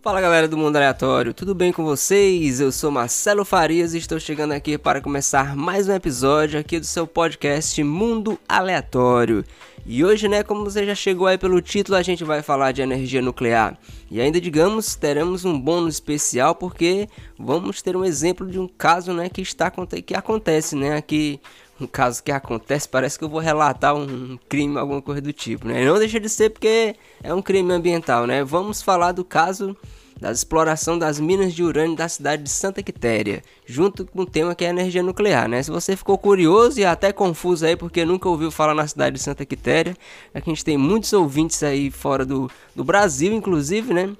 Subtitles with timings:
[0.00, 2.60] Fala galera do Mundo Aleatório, tudo bem com vocês?
[2.60, 6.86] Eu sou Marcelo Farias e estou chegando aqui para começar mais um episódio aqui do
[6.86, 9.44] seu podcast Mundo Aleatório.
[9.84, 12.80] E hoje, né, como você já chegou aí pelo título, a gente vai falar de
[12.80, 13.76] energia nuclear.
[14.08, 19.12] E ainda, digamos, teremos um bônus especial porque vamos ter um exemplo de um caso,
[19.12, 19.68] né, que está
[20.06, 21.40] que acontece, né, aqui
[21.80, 25.66] um caso que acontece, parece que eu vou relatar um crime, alguma coisa do tipo,
[25.66, 25.84] né?
[25.84, 28.42] Não deixa de ser porque é um crime ambiental, né?
[28.42, 29.76] Vamos falar do caso
[30.20, 34.54] da exploração das minas de urânio da cidade de Santa Quitéria, junto com o tema
[34.54, 35.62] que é energia nuclear, né?
[35.62, 39.22] Se você ficou curioso e até confuso aí porque nunca ouviu falar na cidade de
[39.22, 39.96] Santa Quitéria,
[40.34, 44.10] é a gente tem muitos ouvintes aí fora do, do Brasil, inclusive, né?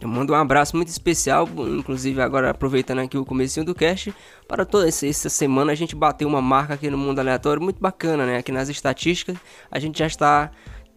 [0.00, 1.46] Eu mando um abraço muito especial,
[1.78, 4.14] inclusive agora aproveitando aqui o comecinho do cast,
[4.48, 8.24] para toda essa semana a gente bateu uma marca aqui no Mundo Aleatório muito bacana,
[8.24, 8.38] né?
[8.38, 9.36] Aqui nas estatísticas
[9.70, 10.50] a gente já está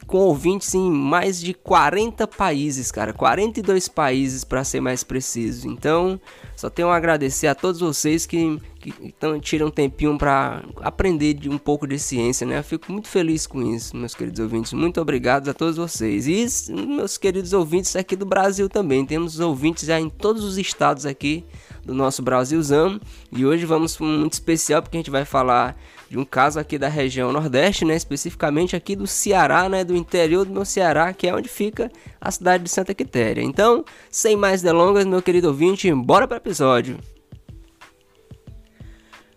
[0.05, 5.68] com ouvintes em mais de 40 países, cara, 42 países para ser mais preciso.
[5.68, 6.20] Então,
[6.55, 8.93] só tenho a agradecer a todos vocês que, que
[9.41, 12.59] tiram um tempinho para aprender de um pouco de ciência, né?
[12.59, 14.74] Eu fico muito feliz com isso, meus queridos ouvintes.
[14.74, 16.27] Muito obrigado a todos vocês.
[16.27, 19.05] E meus queridos ouvintes aqui do Brasil também.
[19.05, 21.43] Temos ouvintes já em todos os estados aqui
[21.85, 22.99] do nosso Brasilzão.
[23.31, 25.77] E hoje vamos para um muito especial porque a gente vai falar
[26.13, 30.45] de um caso aqui da região Nordeste, né, especificamente aqui do Ceará, né, do interior
[30.45, 33.41] do meu Ceará, que é onde fica a cidade de Santa Quitéria.
[33.41, 36.99] Então, sem mais delongas, meu querido ouvinte, bora para o episódio.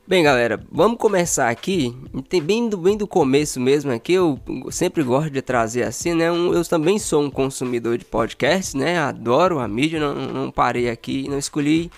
[0.06, 1.96] Bem, galera, vamos começar aqui,
[2.42, 4.38] bem do, bem do começo mesmo aqui, eu
[4.70, 8.98] sempre gosto de trazer assim, né, um, eu também sou um consumidor de podcasts, né,
[8.98, 11.90] adoro a mídia, não, não parei aqui, não escolhi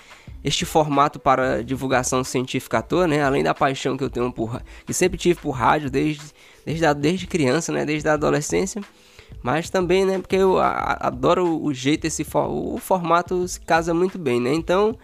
[0.43, 3.23] este formato para divulgação científica à toa, né?
[3.23, 6.33] Além da paixão que eu tenho por que sempre tive por rádio desde
[6.65, 7.85] desde, desde criança, né?
[7.85, 8.83] Desde a adolescência,
[9.43, 10.19] mas também, né?
[10.19, 14.53] Porque eu adoro o jeito esse o formato se casa muito bem, né?
[14.53, 14.97] Então,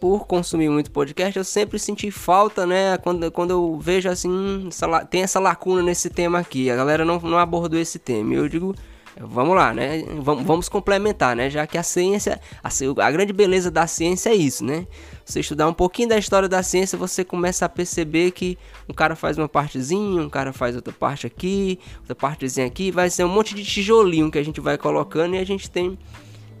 [0.00, 2.98] por consumir muito podcast, eu sempre senti falta, né?
[2.98, 7.18] Quando, quando eu vejo assim, essa, tem essa lacuna nesse tema aqui, a galera não,
[7.20, 8.34] não abordou esse tema.
[8.34, 8.74] Eu digo
[9.20, 10.02] Vamos lá, né?
[10.20, 11.48] Vamos complementar, né?
[11.48, 12.68] Já que a ciência, a,
[13.06, 14.86] a, grande beleza da ciência é isso, né?
[15.24, 18.58] Você estudar um pouquinho da história da ciência, você começa a perceber que
[18.88, 23.08] um cara faz uma partezinha, um cara faz outra parte aqui, outra partezinha aqui, vai
[23.08, 25.96] ser um monte de tijolinho que a gente vai colocando e a gente tem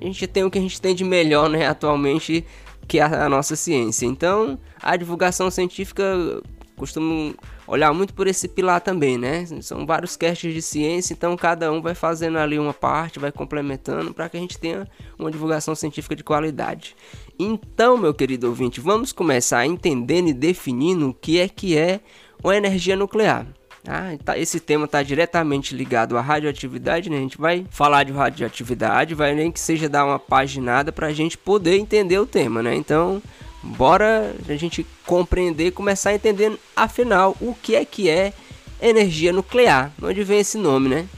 [0.00, 2.44] a gente tem o que a gente tem de melhor, né, atualmente,
[2.86, 4.06] que é a, a nossa ciência.
[4.06, 6.04] Então, a divulgação científica
[6.76, 7.34] costumo
[7.66, 9.44] olhar muito por esse pilar também, né?
[9.62, 14.12] São vários casts de ciência, então cada um vai fazendo ali uma parte, vai complementando
[14.12, 14.86] para que a gente tenha
[15.18, 16.94] uma divulgação científica de qualidade.
[17.38, 22.00] Então, meu querido ouvinte, vamos começar entendendo e definindo o que é que é
[22.42, 23.46] uma energia nuclear.
[23.86, 27.18] Ah, esse tema está diretamente ligado à radioatividade, né?
[27.18, 31.12] A gente vai falar de radioatividade, vai nem que seja dar uma paginada para a
[31.12, 32.74] gente poder entender o tema, né?
[32.74, 33.20] Então,
[33.64, 38.34] Bora a gente compreender, começar a entender afinal o que é que é
[38.80, 41.08] energia nuclear, onde vem esse nome, né?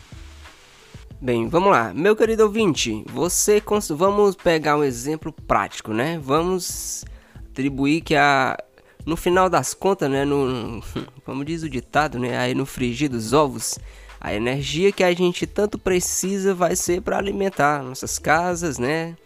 [1.21, 3.61] Bem, vamos lá, meu querido ouvinte, você
[3.97, 6.21] vamos pegar um exemplo prático, né?
[6.23, 7.05] Vamos
[7.51, 8.57] atribuir que a
[9.05, 10.83] no final das contas, né, no
[11.25, 13.79] como diz o ditado, né, aí no frigir dos ovos,
[14.21, 19.17] a energia que a gente tanto precisa vai ser para alimentar nossas casas, né?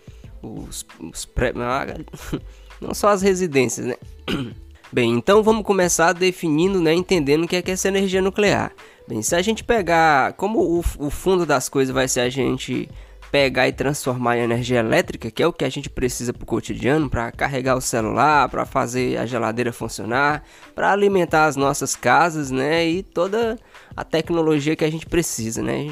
[0.42, 1.52] Os, os pré...
[2.80, 3.96] não só as residências, né?
[4.92, 8.72] Bem, então vamos começar definindo, né, entendendo o que é, que é essa energia nuclear.
[9.06, 12.88] Bem, se a gente pegar, como o, o fundo das coisas vai ser a gente
[13.30, 16.46] pegar e transformar em energia elétrica, que é o que a gente precisa para o
[16.46, 20.42] cotidiano, para carregar o celular, para fazer a geladeira funcionar,
[20.74, 23.56] para alimentar as nossas casas, né, e toda
[23.96, 25.86] a tecnologia que a gente precisa, né.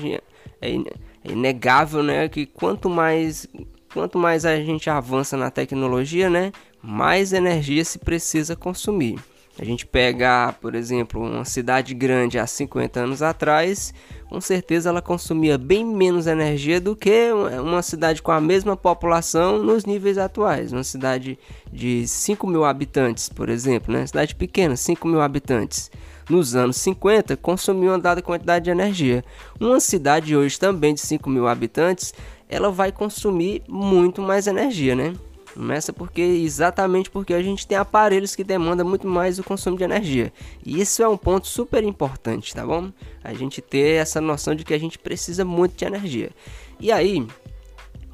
[0.60, 3.46] É, é inegável, né, que quanto mais
[3.92, 6.52] quanto mais a gente avança na tecnologia, né,
[6.82, 9.18] mais energia se precisa consumir.
[9.60, 13.92] A gente pegar, por exemplo, uma cidade grande há 50 anos atrás,
[14.28, 19.58] com certeza ela consumia bem menos energia do que uma cidade com a mesma população
[19.58, 20.72] nos níveis atuais.
[20.72, 21.36] Uma cidade
[21.72, 24.06] de 5 mil habitantes, por exemplo, né?
[24.06, 25.90] cidade pequena, 5 mil habitantes.
[26.30, 29.24] Nos anos 50, consumia uma dada quantidade de energia.
[29.58, 32.14] Uma cidade hoje também de 5 mil habitantes,
[32.48, 35.14] ela vai consumir muito mais energia, né?
[35.58, 39.82] Começa porque exatamente porque a gente tem aparelhos que demandam muito mais o consumo de
[39.82, 40.32] energia.
[40.64, 42.92] E isso é um ponto super importante, tá bom?
[43.24, 46.30] A gente ter essa noção de que a gente precisa muito de energia.
[46.78, 47.26] E aí,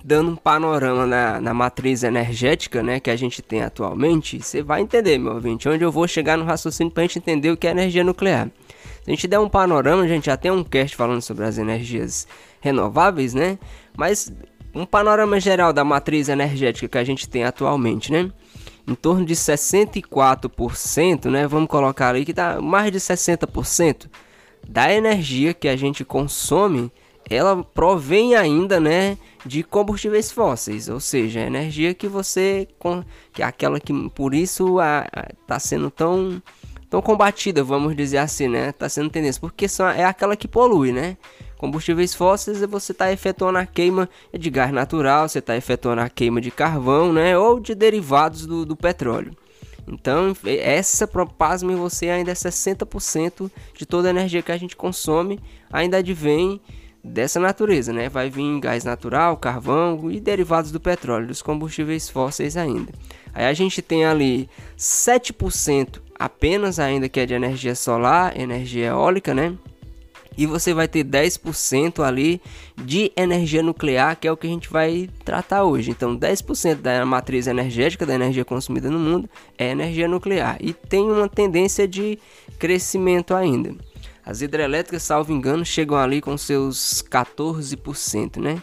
[0.02, 4.80] dando um panorama na, na matriz energética né, que a gente tem atualmente, você vai
[4.80, 7.66] entender, meu ouvinte, onde eu vou chegar no raciocínio para a gente entender o que
[7.66, 8.48] é energia nuclear.
[9.02, 11.58] Se a gente der um panorama, a gente já tem um cast falando sobre as
[11.58, 12.26] energias
[12.62, 13.58] renováveis, né?
[13.94, 14.32] Mas
[14.74, 18.30] um panorama geral da matriz energética que a gente tem atualmente, né?
[18.86, 21.46] Em torno de 64%, né?
[21.46, 24.08] Vamos colocar aí que dá mais de 60%
[24.68, 26.90] da energia que a gente consome,
[27.28, 32.68] ela provém ainda, né, de combustíveis fósseis, ou seja, energia que você
[33.32, 34.76] que é aquela que por isso
[35.40, 36.42] está sendo tão
[36.94, 38.68] tão combatida, vamos dizer assim, né?
[38.68, 41.16] Está sendo tendência, porque são, é aquela que polui, né?
[41.58, 46.40] Combustíveis fósseis você está efetuando a queima de gás natural, você está efetuando a queima
[46.40, 47.36] de carvão, né?
[47.36, 49.36] Ou de derivados do, do petróleo.
[49.88, 55.40] Então, essa, pasmem você, ainda é 60% de toda a energia que a gente consome,
[55.72, 56.60] ainda advém
[57.02, 58.08] dessa natureza, né?
[58.08, 62.92] Vai vir gás natural, carvão e derivados do petróleo, dos combustíveis fósseis ainda.
[63.34, 64.48] Aí a gente tem ali
[64.78, 69.56] 7% apenas ainda que é de energia solar, energia eólica, né?
[70.36, 72.40] E você vai ter 10% ali
[72.76, 75.92] de energia nuclear, que é o que a gente vai tratar hoje.
[75.92, 81.02] Então, 10% da matriz energética da energia consumida no mundo é energia nuclear e tem
[81.02, 82.18] uma tendência de
[82.58, 83.74] crescimento ainda.
[84.26, 88.60] As hidrelétricas, salvo engano, chegam ali com seus 14%, né?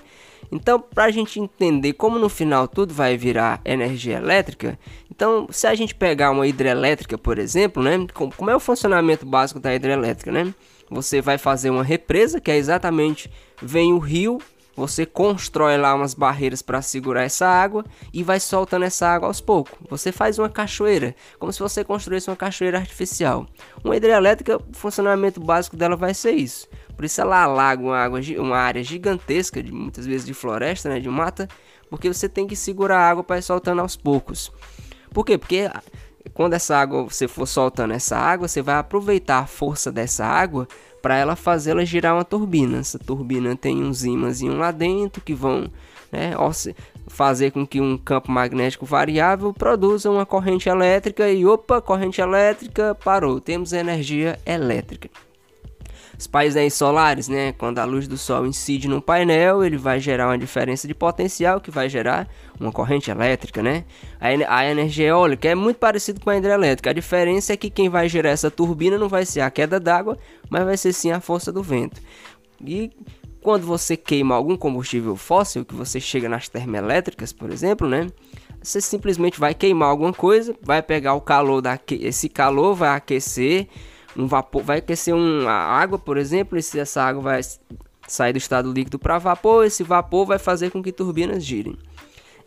[0.52, 4.78] Então, para a gente entender como no final tudo vai virar energia elétrica,
[5.10, 8.06] então se a gente pegar uma hidrelétrica, por exemplo, né?
[8.14, 10.54] Como é o funcionamento básico da hidrelétrica, né?
[10.90, 13.32] Você vai fazer uma represa, que é exatamente
[13.62, 14.40] vem o rio
[14.76, 19.42] você constrói lá umas barreiras para segurar essa água e vai soltando essa água aos
[19.42, 19.78] poucos.
[19.90, 23.46] Você faz uma cachoeira, como se você construísse uma cachoeira artificial.
[23.84, 26.68] Uma hidrelétrica, o funcionamento básico dela vai ser isso.
[27.02, 31.00] Por isso ela alaga uma, água, uma área gigantesca, de, muitas vezes de floresta, né,
[31.00, 31.50] de mata,
[31.90, 34.52] porque você tem que segurar a água para ir soltando aos poucos.
[35.12, 35.36] Por quê?
[35.36, 35.68] Porque
[36.32, 40.68] quando essa água você for soltando essa água, você vai aproveitar a força dessa água
[41.02, 42.78] para ela fazê-la girar uma turbina.
[42.78, 45.72] Essa turbina tem uns ímãs lá dentro que vão
[46.12, 46.34] né,
[47.08, 52.94] fazer com que um campo magnético variável produza uma corrente elétrica e opa, corrente elétrica
[52.94, 55.10] parou, temos energia elétrica.
[56.22, 60.28] Os painéis solares, né, quando a luz do sol incide no painel, ele vai gerar
[60.28, 62.28] uma diferença de potencial que vai gerar
[62.60, 63.86] uma corrente elétrica, né?
[64.20, 66.92] A, a energia eólica é muito parecido com a hidrelétrica.
[66.92, 70.16] A diferença é que quem vai gerar essa turbina não vai ser a queda d'água,
[70.48, 72.00] mas vai ser sim a força do vento.
[72.64, 72.92] E
[73.42, 78.06] quando você queima algum combustível fóssil, que você chega nas termoelétricas, por exemplo, né?
[78.62, 83.68] Você simplesmente vai queimar alguma coisa, vai pegar o calor daqui, esse calor vai aquecer
[84.16, 87.42] um vapor, vai aquecer uma água, por exemplo, e se essa água vai
[88.08, 91.78] sair do estado líquido para vapor, esse vapor vai fazer com que turbinas girem.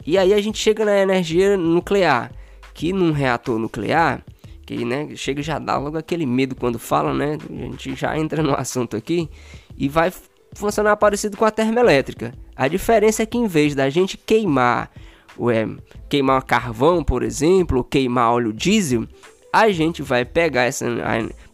[0.06, 2.30] E aí a gente chega na energia nuclear,
[2.74, 4.22] que num reator nuclear,
[4.66, 7.38] que né, chega já dá logo aquele medo quando fala, né?
[7.50, 9.28] A gente já entra no assunto aqui
[9.76, 10.12] e vai
[10.54, 12.34] funcionar parecido com a termoelétrica.
[12.56, 14.90] A diferença é que em vez da gente queimar,
[15.38, 15.68] ué,
[16.08, 19.06] queimar carvão, por exemplo, queimar óleo diesel,
[19.54, 20.84] a gente vai pegar essa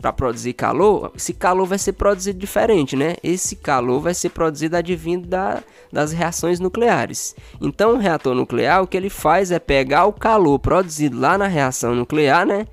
[0.00, 3.16] para produzir calor, esse calor vai ser produzido diferente, né?
[3.22, 5.62] Esse calor vai ser produzido advindo da,
[5.92, 7.36] das reações nucleares.
[7.60, 11.46] Então, o reator nuclear, o que ele faz é pegar o calor produzido lá na
[11.46, 12.66] reação nuclear, né?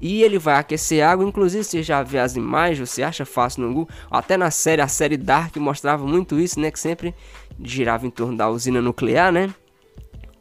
[0.00, 3.68] E ele vai aquecer água, inclusive você já vê as imagens, você acha fácil no
[3.68, 6.72] Google, até na série, a série Dark mostrava muito isso, né?
[6.72, 7.14] Que sempre
[7.62, 9.54] girava em torno da usina nuclear, né?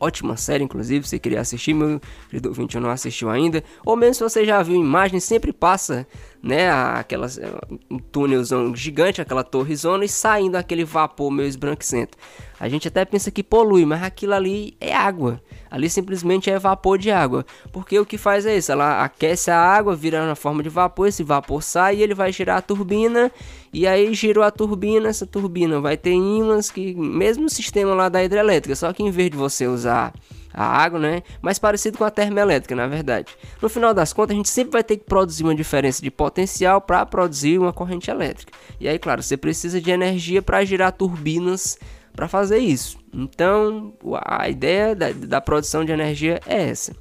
[0.04, 3.64] Ótima série, inclusive, se queria assistir, meu querido ouvinte não assistiu ainda.
[3.86, 6.08] Ou mesmo se você já viu imagem, sempre passa,
[6.42, 7.40] né, aquelas,
[7.88, 12.18] um túnelzão gigante, aquela torrezona e saindo aquele vapor meio esbranquecento.
[12.60, 15.40] A gente até pensa que polui, mas aquilo ali é água.
[15.72, 17.46] Ali simplesmente é vapor de água.
[17.72, 21.08] Porque o que faz é isso, ela aquece a água, vira na forma de vapor,
[21.08, 23.32] esse vapor sai e ele vai girar a turbina
[23.72, 28.22] e aí girou a turbina, essa turbina vai ter ímãs que mesmo sistema lá da
[28.22, 30.14] hidrelétrica, só que em vez de você usar
[30.54, 33.34] a água, né, mais parecido com a termoelétrica, na verdade.
[33.62, 36.82] No final das contas, a gente sempre vai ter que produzir uma diferença de potencial
[36.82, 38.52] para produzir uma corrente elétrica.
[38.78, 41.80] E aí, claro, você precisa de energia para girar turbinas
[42.14, 43.01] para fazer isso.
[43.14, 46.96] Então, a ideia da, da produção de energia é essa.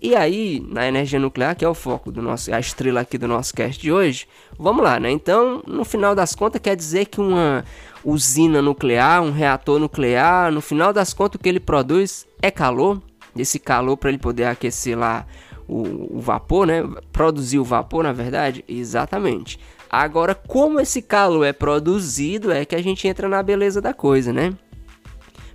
[0.00, 3.26] E aí, na energia nuclear, que é o foco do nosso, a estrela aqui do
[3.26, 5.10] nosso cast de hoje, vamos lá, né?
[5.10, 7.64] Então, no final das contas, quer dizer que uma
[8.04, 13.00] usina nuclear, um reator nuclear, no final das contas, o que ele produz é calor.
[13.34, 15.26] Esse calor para ele poder aquecer lá
[15.66, 16.82] o, o vapor, né?
[17.10, 18.64] Produzir o vapor, na verdade?
[18.68, 19.58] Exatamente.
[19.88, 24.32] Agora, como esse calor é produzido, é que a gente entra na beleza da coisa,
[24.32, 24.52] né?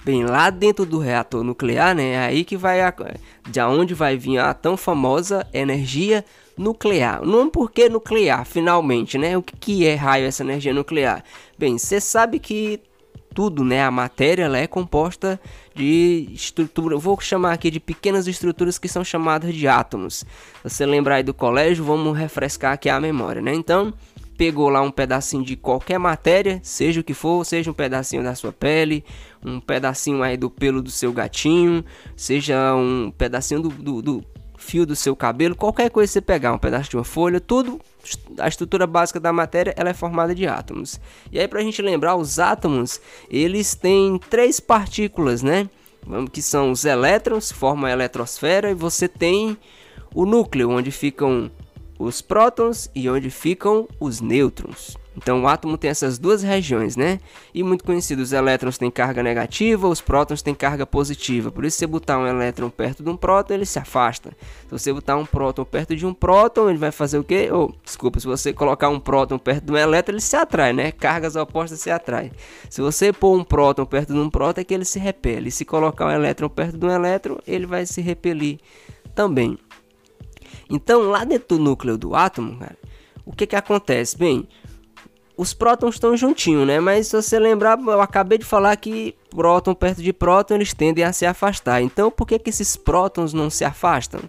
[0.04, 2.94] Bem, lá dentro do reator nuclear, né, é aí que vai a,
[3.48, 6.26] de onde vai vir a tão famosa energia
[6.58, 7.24] nuclear.
[7.24, 9.38] Não porque nuclear, finalmente, né?
[9.38, 11.24] O que, que é raio essa energia nuclear?
[11.58, 12.80] Bem, você sabe que
[13.34, 13.84] tudo, né?
[13.84, 15.40] A matéria ela é composta
[15.74, 20.26] de estrutura, vou chamar aqui de pequenas estruturas que são chamadas de átomos.
[20.64, 23.54] Você lembrar aí do colégio, vamos refrescar aqui a memória, né?
[23.54, 23.94] Então,
[24.38, 28.34] pegou lá um pedacinho de qualquer matéria, seja o que for, seja um pedacinho da
[28.36, 29.04] sua pele,
[29.46, 31.84] um pedacinho aí do pelo do seu gatinho,
[32.16, 34.26] seja um pedacinho do, do, do
[34.62, 37.80] fio do seu cabelo, qualquer coisa que você pegar, um pedaço de uma folha, tudo,
[38.38, 41.00] a estrutura básica da matéria, ela é formada de átomos.
[41.32, 45.68] E aí, para a gente lembrar, os átomos, eles têm três partículas, né?
[46.32, 49.58] Que são os elétrons, formam a eletrosfera, e você tem
[50.14, 51.52] o núcleo, onde ficam
[52.04, 54.98] os prótons e onde ficam os nêutrons.
[55.16, 57.20] Então o átomo tem essas duas regiões, né?
[57.54, 61.52] E muito conhecido, os elétrons têm carga negativa, os prótons têm carga positiva.
[61.52, 64.32] Por isso, se você botar um elétron perto de um próton, ele se afasta.
[64.68, 67.50] Se você botar um próton perto de um próton, ele vai fazer o quê?
[67.52, 70.72] Ou, oh, desculpa, se você colocar um próton perto de um elétron, ele se atrai,
[70.72, 70.92] né?
[70.94, 72.32] Cargas opostas se atraem.
[72.70, 75.50] Se você pôr um próton perto de um próton, é que ele se repele.
[75.50, 78.60] E se colocar um elétron perto de um elétron, ele vai se repelir
[79.14, 79.58] também.
[80.72, 82.78] Então, lá dentro do núcleo do átomo, cara,
[83.26, 84.18] o que que acontece?
[84.18, 84.48] Bem,
[85.36, 86.80] os prótons estão juntinhos, né?
[86.80, 91.04] Mas se você lembrar, eu acabei de falar que próton perto de próton eles tendem
[91.04, 91.82] a se afastar.
[91.82, 94.22] Então, por que, que esses prótons não se afastam?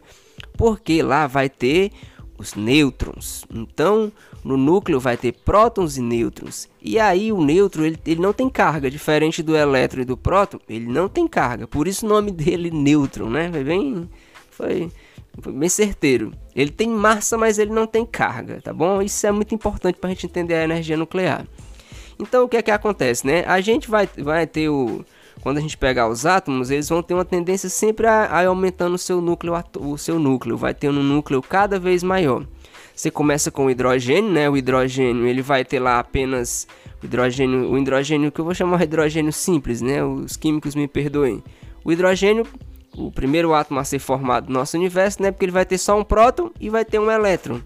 [0.57, 1.93] Porque lá vai ter
[2.37, 3.45] os nêutrons.
[3.55, 4.11] Então,
[4.43, 6.69] no núcleo vai ter prótons e nêutrons.
[6.81, 10.59] E aí o nêutron ele, ele não tem carga, diferente do elétron e do próton,
[10.69, 11.69] ele não tem carga.
[11.69, 13.49] Por isso o nome dele nêutron, né?
[13.53, 14.11] Foi bem,
[14.51, 14.93] foi foi
[15.47, 16.33] bem certeiro.
[16.55, 19.01] Ele tem massa, mas ele não tem carga, tá bom?
[19.01, 21.47] Isso é muito importante para a gente entender a energia nuclear.
[22.19, 23.45] Então, o que é que acontece, né?
[23.47, 25.05] A gente vai, vai ter o...
[25.41, 28.95] Quando a gente pegar os átomos, eles vão ter uma tendência sempre a, a aumentando
[28.95, 30.57] o seu núcleo, o seu núcleo.
[30.57, 32.47] Vai ter um núcleo cada vez maior.
[32.95, 34.49] Você começa com o hidrogênio, né?
[34.49, 36.69] O hidrogênio, ele vai ter lá apenas
[37.03, 40.05] o hidrogênio, o hidrogênio que eu vou chamar de hidrogênio simples, né?
[40.05, 41.43] Os químicos me perdoem.
[41.85, 42.47] O hidrogênio
[42.97, 45.31] o primeiro átomo a ser formado no nosso universo, né?
[45.31, 47.61] Porque ele vai ter só um próton e vai ter um elétron,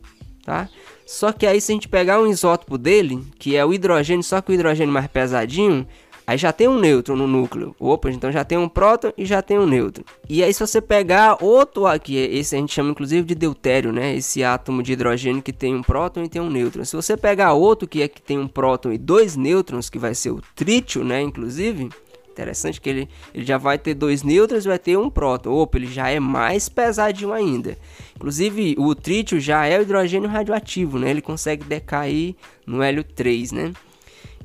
[0.45, 0.68] tá?
[1.06, 4.40] Só que aí se a gente pegar um isótopo dele, que é o hidrogênio, só
[4.40, 5.87] que o hidrogênio mais pesadinho,
[6.26, 7.76] aí já tem um nêutron no núcleo.
[7.78, 10.04] Opa, então já tem um próton e já tem um nêutron.
[10.28, 14.16] E aí se você pegar outro aqui, esse a gente chama inclusive de deutério, né?
[14.16, 16.85] Esse átomo de hidrogênio que tem um próton e tem um nêutron.
[16.85, 20.12] Se você pegar outro que é que tem um próton e dois nêutrons, que vai
[20.12, 21.88] ser o trítio, né, inclusive,
[22.37, 25.55] Interessante que ele, ele já vai ter dois nêutrons vai ter um próton.
[25.55, 27.78] Opa, ele já é mais pesadinho ainda.
[28.14, 31.09] Inclusive, o trítio já é o hidrogênio radioativo, né?
[31.09, 32.35] Ele consegue decair
[32.66, 33.73] no hélio 3, né?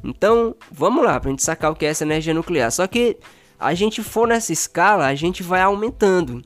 [0.01, 2.71] Então, vamos lá, para a gente sacar o que é essa energia nuclear.
[2.71, 3.17] Só que
[3.59, 6.41] a gente for nessa escala, a gente vai aumentando.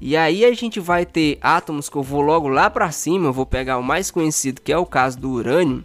[0.00, 3.34] E aí a gente vai ter átomos que eu vou logo lá para cima, eu
[3.34, 5.84] vou pegar o mais conhecido, que é o caso do urânio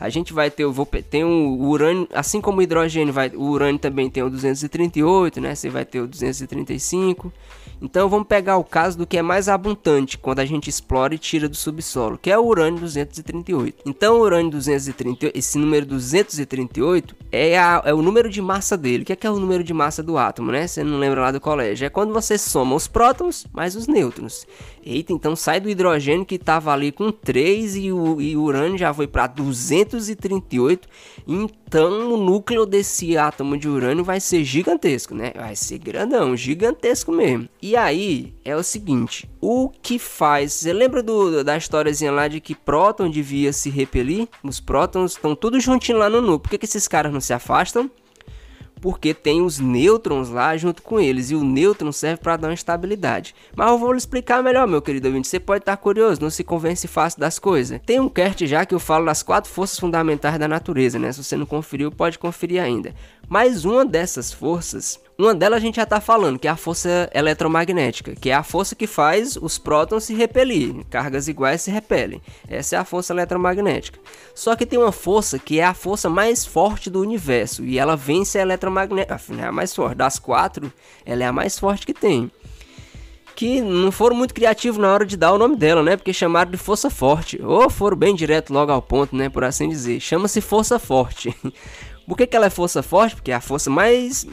[0.00, 3.78] a gente vai ter, vou, tem o urânio, assim como o hidrogênio, vai, o urânio
[3.78, 5.54] também tem o 238, né?
[5.54, 7.30] Você vai ter o 235.
[7.80, 11.18] Então vamos pegar o caso do que é mais abundante quando a gente explora e
[11.18, 13.82] tira do subsolo, que é o urânio 238.
[13.86, 19.02] Então o urânio 238, esse número 238 é, a, é o número de massa dele.
[19.02, 20.66] O que é, que é o número de massa do átomo, né?
[20.66, 21.86] Você não lembra lá do colégio?
[21.86, 24.46] É quando você soma os prótons mais os nêutrons.
[24.84, 28.78] Eita, então sai do hidrogênio que estava ali com 3 e o, e o urânio
[28.78, 30.88] já foi para 238.
[31.26, 35.32] Então o núcleo desse átomo de urânio vai ser gigantesco, né?
[35.34, 37.48] Vai ser grandão, gigantesco mesmo.
[37.62, 40.52] E aí é o seguinte: o que faz.
[40.52, 44.28] Você lembra do, da historiazinha lá de que próton devia se repelir?
[44.42, 46.40] Os prótons estão tudo juntinho lá no núcleo.
[46.40, 47.90] Por que, que esses caras não se afastam?
[48.80, 52.54] Porque tem os nêutrons lá junto com eles e o nêutron serve para dar uma
[52.54, 53.34] estabilidade.
[53.54, 55.28] Mas eu vou lhe explicar melhor, meu querido ouvinte.
[55.28, 57.80] Você pode estar curioso, não se convence fácil das coisas.
[57.84, 61.12] Tem um cast já que eu falo das quatro forças fundamentais da natureza, né?
[61.12, 62.94] Se você não conferiu, pode conferir ainda.
[63.28, 67.10] Mas uma dessas forças uma delas a gente já está falando, que é a força
[67.14, 72.22] eletromagnética, que é a força que faz os prótons se repelir, cargas iguais se repelem.
[72.48, 73.98] Essa é a força eletromagnética.
[74.34, 77.96] Só que tem uma força que é a força mais forte do universo e ela
[77.96, 79.96] vence a eletromagnética, afinal é a mais forte.
[79.96, 80.72] Das quatro,
[81.04, 82.30] ela é a mais forte que tem.
[83.34, 85.96] Que não foram muito criativos na hora de dar o nome dela, né?
[85.96, 87.40] Porque chamaram de força forte.
[87.42, 89.28] Ou foram bem direto logo ao ponto, né?
[89.28, 89.98] Por assim dizer.
[89.98, 91.34] Chama-se força forte.
[92.10, 93.14] Por que, que ela é força forte?
[93.14, 94.26] Porque é a força mais.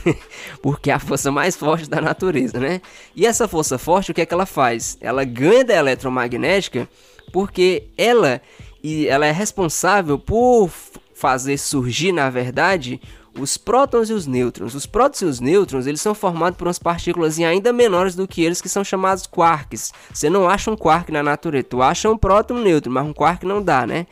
[0.62, 2.80] Porque é a força mais forte da natureza, né?
[3.14, 4.96] E essa força forte, o que é que ela faz?
[5.02, 6.88] Ela ganha da eletromagnética
[7.30, 8.40] porque ela,
[8.82, 10.70] e ela é responsável por
[11.14, 12.98] fazer surgir, na verdade,
[13.40, 14.74] os prótons e os nêutrons.
[14.74, 18.42] Os prótons e os nêutrons, eles são formados por umas partículas ainda menores do que
[18.42, 19.92] eles, que são chamados quarks.
[20.12, 23.06] Você não acha um quark na natureza, tu acha um próton e um nêutron, mas
[23.06, 24.06] um quark não dá, né?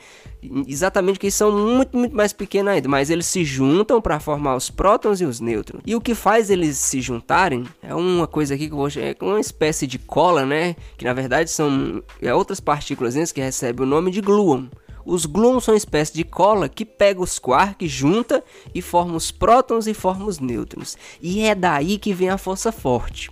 [0.69, 4.71] Exatamente que são muito, muito mais pequenos ainda, mas eles se juntam para formar os
[4.71, 5.83] prótons e os nêutrons.
[5.85, 9.17] E o que faz eles se juntarem é uma coisa aqui que eu vou é
[9.21, 10.77] uma espécie de cola, né?
[10.97, 14.67] Que na verdade são é outras partículas que recebem o nome de gluon.
[15.09, 19.31] Os gluons são uma espécie de cola que pega os quarks, junta e forma os
[19.31, 20.99] prótons e forma os nêutrons.
[21.23, 23.31] E é daí que vem a força forte.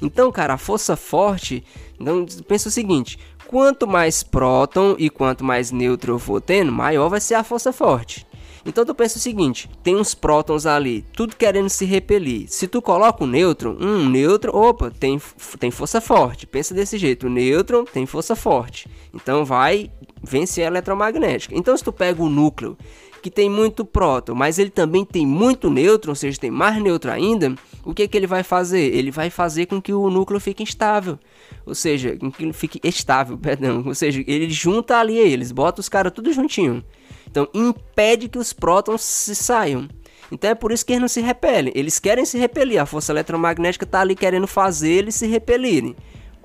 [0.00, 1.62] Então, cara, a força forte,
[2.00, 7.10] então pensa o seguinte, quanto mais próton e quanto mais nêutron eu for tendo, maior
[7.10, 8.26] vai ser a força forte.
[8.64, 12.46] Então tu pensa o seguinte, tem uns prótons ali, tudo querendo se repelir.
[12.48, 15.20] Se tu coloca um nêutron, um nêutron, opa, tem,
[15.58, 16.46] tem força forte.
[16.46, 18.88] Pensa desse jeito, o nêutron tem força forte.
[19.12, 19.90] Então vai
[20.22, 21.54] vencer a eletromagnética.
[21.56, 22.76] Então se tu pega o núcleo
[23.22, 27.12] que tem muito próton, mas ele também tem muito nêutron, ou seja, tem mais nêutron
[27.12, 28.92] ainda, o que, que ele vai fazer?
[28.94, 31.18] Ele vai fazer com que o núcleo fique instável.
[31.64, 33.84] Ou seja, com que ele fique estável, perdão.
[33.86, 36.84] Ou seja, ele junta ali eles, bota os caras tudo juntinho.
[37.30, 39.88] Então impede que os prótons se saiam.
[40.30, 41.72] Então é por isso que eles não se repelem.
[41.76, 42.80] Eles querem se repelir.
[42.80, 45.94] A força eletromagnética está ali querendo fazer eles se repelirem.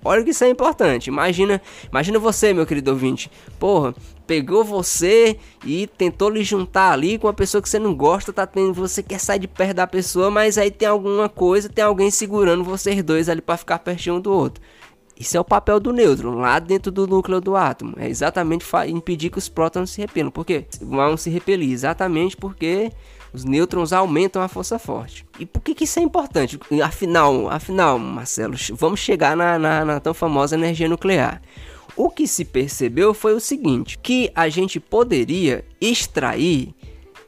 [0.03, 1.07] Olha que isso é importante.
[1.07, 3.29] Imagina, imagina você, meu querido ouvinte.
[3.59, 3.93] Porra,
[4.25, 8.45] pegou você e tentou lhe juntar ali com uma pessoa que você não gosta, tá
[8.45, 12.11] tendo, você quer sair de perto da pessoa, mas aí tem alguma coisa, tem alguém
[12.11, 14.61] segurando vocês dois ali para ficar pertinho um do outro.
[15.19, 17.95] Isso é o papel do nêutron, lá dentro do núcleo do átomo.
[17.97, 20.29] É exatamente impedir que os prótons se repelam.
[20.29, 20.65] Por quê?
[20.79, 22.91] Vão se repelir exatamente porque
[23.33, 25.25] os nêutrons aumentam a força forte.
[25.39, 26.59] E por que, que isso é importante?
[26.83, 31.41] Afinal, afinal, Marcelo, vamos chegar na, na, na tão famosa energia nuclear.
[31.95, 36.73] O que se percebeu foi o seguinte: que a gente poderia extrair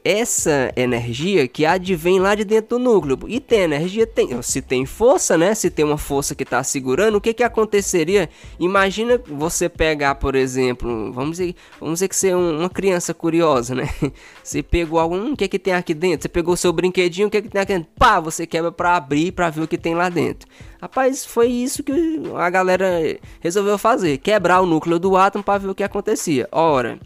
[0.04, 3.18] essa energia que advém lá de dentro do núcleo.
[3.28, 5.54] E tem energia, tem, se tem força, né?
[5.54, 8.28] Se tem uma força que está segurando, o que que aconteceria?
[8.58, 13.74] Imagina você pegar, por exemplo, vamos dizer, vamos dizer que você é uma criança curiosa,
[13.74, 13.88] né?
[14.42, 16.22] Você pegou algum, o que que tem aqui dentro?
[16.22, 17.88] Você pegou seu brinquedinho, o que que tem aqui dentro?
[17.96, 20.48] Pá, você quebra para abrir para ver o que tem lá dentro.
[20.80, 21.92] Rapaz, foi isso que
[22.36, 26.48] a galera resolveu fazer, quebrar o núcleo do átomo para ver o que acontecia.
[26.50, 26.98] Ora,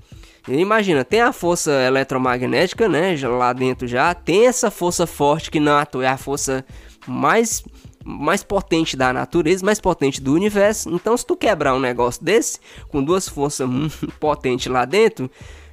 [0.46, 3.16] Imagina, tem a força eletromagnética, né?
[3.26, 4.14] Lá dentro já.
[4.14, 6.64] Tem essa força forte que não é a força
[7.06, 7.62] mais
[8.06, 10.90] mais potente da natureza, mais potente do universo.
[10.90, 13.66] Então, se tu quebrar um negócio desse, com duas forças
[14.20, 15.30] potentes lá dentro,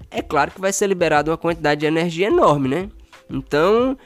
[0.09, 2.89] é claro que vai ser liberada uma quantidade de energia enorme, né?
[3.29, 3.97] Então,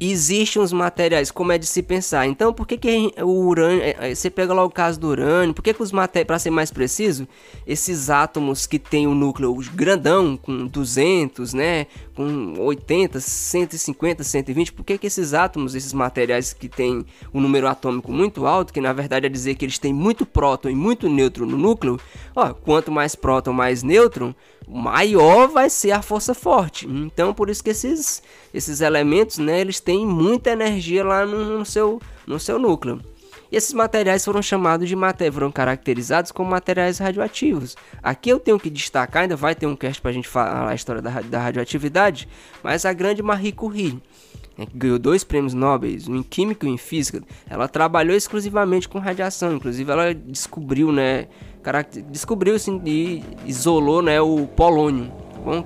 [0.00, 2.26] existem os materiais, como é de se pensar.
[2.26, 3.82] Então, por que, que o urânio.
[3.82, 6.38] É, é, você pega lá o caso do urânio, por que, que os materiais, para
[6.38, 7.26] ser mais preciso,
[7.66, 14.84] esses átomos que tem o núcleo grandão, com 200, né, com 80, 150, 120, por
[14.84, 18.92] que, que esses átomos, esses materiais que têm um número atômico muito alto, que na
[18.92, 21.98] verdade é dizer que eles têm muito próton e muito nêutron no núcleo,
[22.34, 24.34] ó, quanto mais próton, mais nêutron,
[24.68, 26.86] maior vai ser a força forte.
[26.86, 28.22] Então, por isso que esses,
[28.52, 33.00] esses elementos, né, eles têm muita energia lá no, no seu, no seu núcleo.
[33.52, 34.96] E esses materiais foram chamados de
[35.30, 37.76] foram caracterizados como materiais radioativos.
[38.02, 40.74] Aqui eu tenho que destacar, ainda vai ter um cast para a gente falar a
[40.74, 42.26] história da, da radioatividade,
[42.62, 44.02] mas a grande Marie Curie,
[44.56, 48.16] né, que ganhou dois prêmios Nobel, um em Química e um em Física, ela trabalhou
[48.16, 51.28] exclusivamente com radiação, inclusive ela descobriu, né,
[52.10, 55.12] descobriu assim, e isolou né, o polônio,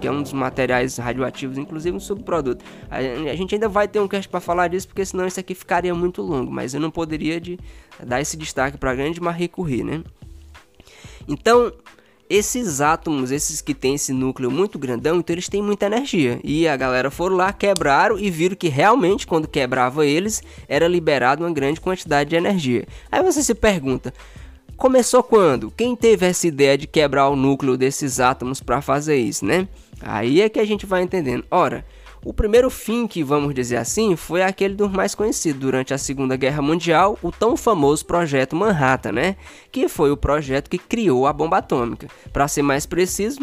[0.01, 2.65] que é um dos materiais radioativos, inclusive um subproduto.
[2.91, 5.55] A, a gente ainda vai ter um cast para falar disso, porque senão isso aqui
[5.55, 7.59] ficaria muito longo, mas eu não poderia de,
[8.05, 10.03] dar esse destaque para a grande Marie Curie, né?
[11.29, 11.73] Então,
[12.29, 16.41] esses átomos, esses que têm esse núcleo muito grandão, então eles têm muita energia.
[16.43, 21.45] E a galera foram lá, quebraram e viram que realmente quando quebrava eles, era liberado
[21.45, 22.87] uma grande quantidade de energia.
[23.11, 24.13] Aí você se pergunta,
[24.77, 25.71] Começou quando?
[25.71, 29.67] Quem teve essa ideia de quebrar o núcleo desses átomos para fazer isso, né?
[30.03, 31.45] Aí é que a gente vai entendendo.
[31.51, 31.83] Ora,
[32.23, 36.37] o primeiro fim que vamos dizer assim foi aquele dos mais conhecidos durante a Segunda
[36.37, 39.37] Guerra Mundial, o tão famoso projeto Manhattan, né?
[39.73, 42.09] Que foi o projeto que criou a bomba atômica.
[42.31, 43.41] Para ser mais preciso,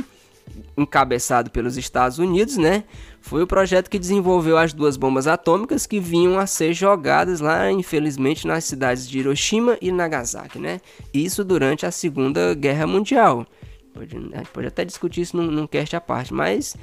[0.77, 2.83] encabeçado pelos Estados Unidos, né?
[3.21, 7.71] Foi o projeto que desenvolveu as duas bombas atômicas que vinham a ser jogadas lá,
[7.71, 10.81] infelizmente, nas cidades de Hiroshima e Nagasaki, né?
[11.13, 13.45] Isso durante a Segunda Guerra Mundial.
[13.93, 14.15] Pode,
[14.51, 16.75] pode até discutir isso num, num cast à parte, mas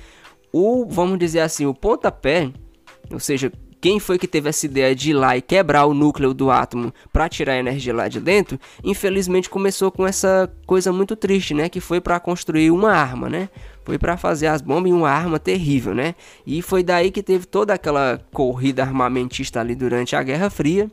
[0.53, 2.51] o, vamos dizer assim, o pontapé,
[3.11, 6.34] ou seja, quem foi que teve essa ideia de ir lá e quebrar o núcleo
[6.34, 11.16] do átomo para tirar a energia lá de dentro, infelizmente começou com essa coisa muito
[11.16, 11.68] triste, né?
[11.68, 13.48] Que foi para construir uma arma, né?
[13.84, 16.14] Foi para fazer as bombas em uma arma terrível, né?
[16.46, 20.90] E foi daí que teve toda aquela corrida armamentista ali durante a Guerra Fria.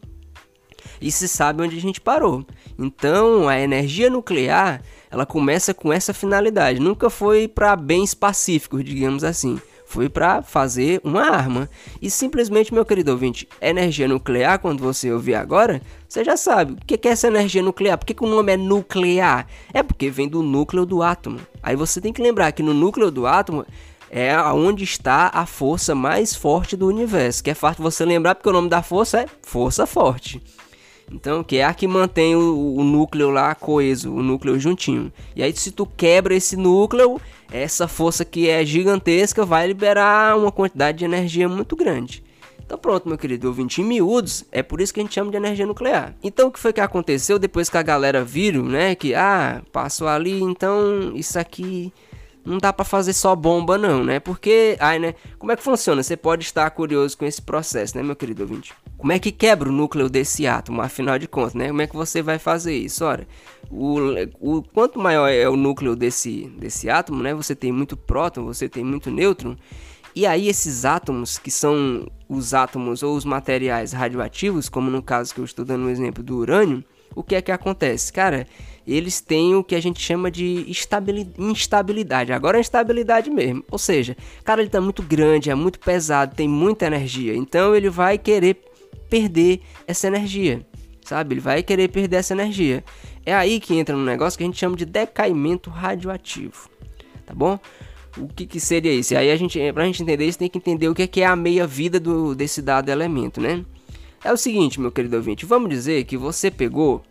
[1.01, 2.45] E se sabe onde a gente parou.
[2.79, 6.79] Então, a energia nuclear, ela começa com essa finalidade.
[6.79, 11.69] Nunca foi para bens pacíficos, digamos assim foi para fazer uma arma.
[12.01, 16.75] E simplesmente, meu querido ouvinte, energia nuclear, quando você ouvir agora, você já sabe o
[16.85, 17.97] que é essa energia nuclear.
[17.97, 19.47] Por que, que o nome é nuclear?
[19.73, 21.39] É porque vem do núcleo do átomo.
[21.63, 23.65] Aí você tem que lembrar que no núcleo do átomo
[24.11, 27.41] é onde está a força mais forte do universo.
[27.41, 30.43] Que é fácil você lembrar porque o nome da força é força forte.
[31.11, 35.11] Então, que é a que mantém o, o, núcleo lá coeso, o núcleo juntinho.
[35.35, 37.19] E aí, se tu quebra esse núcleo,
[37.51, 42.23] essa força que é gigantesca vai liberar uma quantidade de energia muito grande.
[42.67, 45.37] Então pronto, meu querido ouvinte, em miúdos, é por isso que a gente chama de
[45.37, 46.13] energia nuclear.
[46.21, 50.05] Então o que foi que aconteceu depois que a galera viram, né, que ah, passou
[50.05, 51.93] ali, então isso aqui
[52.43, 54.19] não dá para fazer só bomba não, né?
[54.19, 55.15] Porque, ai, né?
[55.39, 56.03] Como é que funciona?
[56.03, 58.73] Você pode estar curioso com esse processo, né, meu querido ouvinte?
[58.97, 61.67] Como é que quebra o núcleo desse átomo, afinal de contas, né?
[61.67, 63.05] Como é que você vai fazer isso?
[63.05, 63.27] Ora,
[63.69, 63.99] o,
[64.39, 67.33] o quanto maior é o núcleo desse, desse átomo, né?
[67.35, 69.55] Você tem muito próton, você tem muito nêutron.
[70.15, 75.31] E aí esses átomos, que são os átomos ou os materiais radioativos, como no caso
[75.31, 76.83] que eu estou dando o um exemplo do urânio,
[77.13, 78.11] o que é que acontece?
[78.11, 78.47] Cara,
[78.87, 80.65] eles têm o que a gente chama de
[81.37, 82.33] instabilidade.
[82.33, 83.63] Agora é instabilidade mesmo.
[83.69, 87.35] Ou seja, cara, ele está muito grande, é muito pesado, tem muita energia.
[87.35, 88.66] Então ele vai querer
[89.09, 90.65] perder essa energia.
[91.03, 91.35] Sabe?
[91.35, 92.83] Ele vai querer perder essa energia.
[93.25, 96.69] É aí que entra um negócio que a gente chama de decaimento radioativo.
[97.25, 97.59] Tá bom?
[98.17, 99.13] O que, que seria isso?
[99.13, 101.21] E aí a gente, pra gente entender isso, tem que entender o que é, que
[101.21, 101.99] é a meia-vida
[102.35, 103.63] desse dado elemento, né?
[104.23, 107.03] É o seguinte, meu querido ouvinte, vamos dizer que você pegou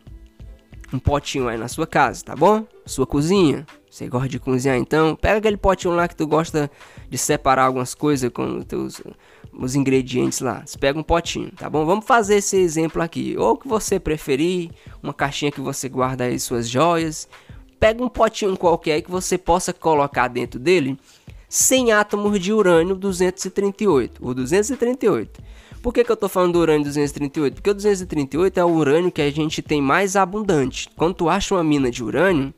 [0.92, 2.66] um potinho aí na sua casa, tá bom?
[2.84, 3.66] Sua cozinha.
[3.90, 5.16] Você gosta de cozinhar então?
[5.16, 6.70] Pega aquele potinho lá que tu gosta
[7.08, 9.00] de separar algumas coisas com os teus
[9.58, 10.62] os ingredientes lá.
[10.64, 11.84] Você pega um potinho, tá bom?
[11.84, 13.34] Vamos fazer esse exemplo aqui.
[13.38, 14.70] Ou que você preferir,
[15.02, 17.28] uma caixinha que você guarda aí suas joias.
[17.78, 20.98] Pega um potinho qualquer que você possa colocar dentro dele
[21.48, 25.42] 100 átomos de urânio 238 ou 238.
[25.82, 27.54] Por que, que eu estou falando do urânio 238?
[27.54, 30.88] Porque o 238 é o urânio que a gente tem mais abundante.
[30.96, 32.52] Quando tu acha uma mina de urânio,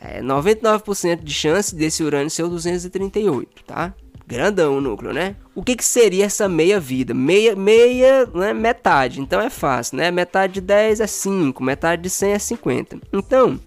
[0.00, 3.94] é 99% de chance desse urânio ser o 238, tá?
[4.26, 5.36] Grandão o núcleo, né?
[5.54, 7.12] O que, que seria essa meia vida?
[7.12, 8.52] Meia, meia, né?
[8.52, 9.20] Metade.
[9.20, 10.10] Então é fácil, né?
[10.10, 12.98] Metade de 10 é 5, metade de 100 é 50.
[13.12, 13.60] Então,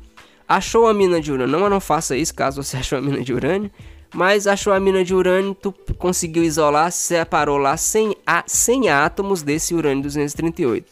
[0.48, 1.60] achou a mina de urânio.
[1.60, 3.70] Não, não faça isso caso você achou a mina de urânio.
[4.14, 8.16] Mas achou a mina de urânio, tu conseguiu isolar, separou lá 100,
[8.48, 10.86] 100 átomos desse urânio 238.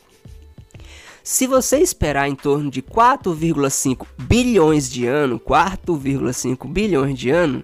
[1.24, 7.64] Se você esperar em torno de 4,5 bilhões de anos, 4,5 bilhões de anos,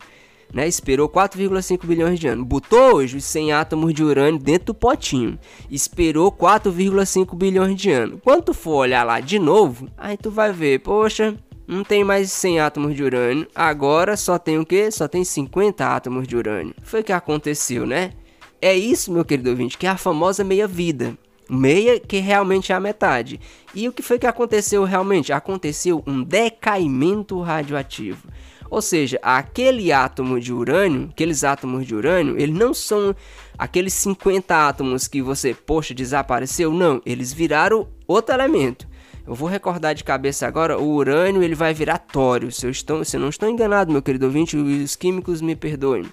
[0.54, 4.74] né, esperou 4,5 bilhões de anos, botou hoje os 100 átomos de urânio dentro do
[4.74, 5.38] potinho,
[5.70, 8.20] esperou 4,5 bilhões de anos.
[8.24, 11.36] Quando tu for olhar lá de novo, aí tu vai ver, poxa,
[11.68, 14.90] não tem mais 100 átomos de urânio, agora só tem o que?
[14.90, 16.74] Só tem 50 átomos de urânio.
[16.82, 18.14] Foi o que aconteceu, né?
[18.62, 21.16] É isso, meu querido ouvinte, que é a famosa meia-vida.
[21.50, 23.40] Meia que realmente é a metade.
[23.74, 25.32] E o que foi que aconteceu realmente?
[25.32, 28.28] Aconteceu um decaimento radioativo.
[28.70, 33.16] Ou seja, aquele átomo de urânio, aqueles átomos de urânio, eles não são
[33.58, 36.72] aqueles 50 átomos que você, poxa, desapareceu.
[36.72, 38.88] Não, eles viraram outro elemento.
[39.26, 42.52] Eu vou recordar de cabeça agora, o urânio ele vai virar tório.
[42.52, 46.06] Se eu, estou, se eu não estou enganado, meu querido ouvinte, os químicos me perdoem.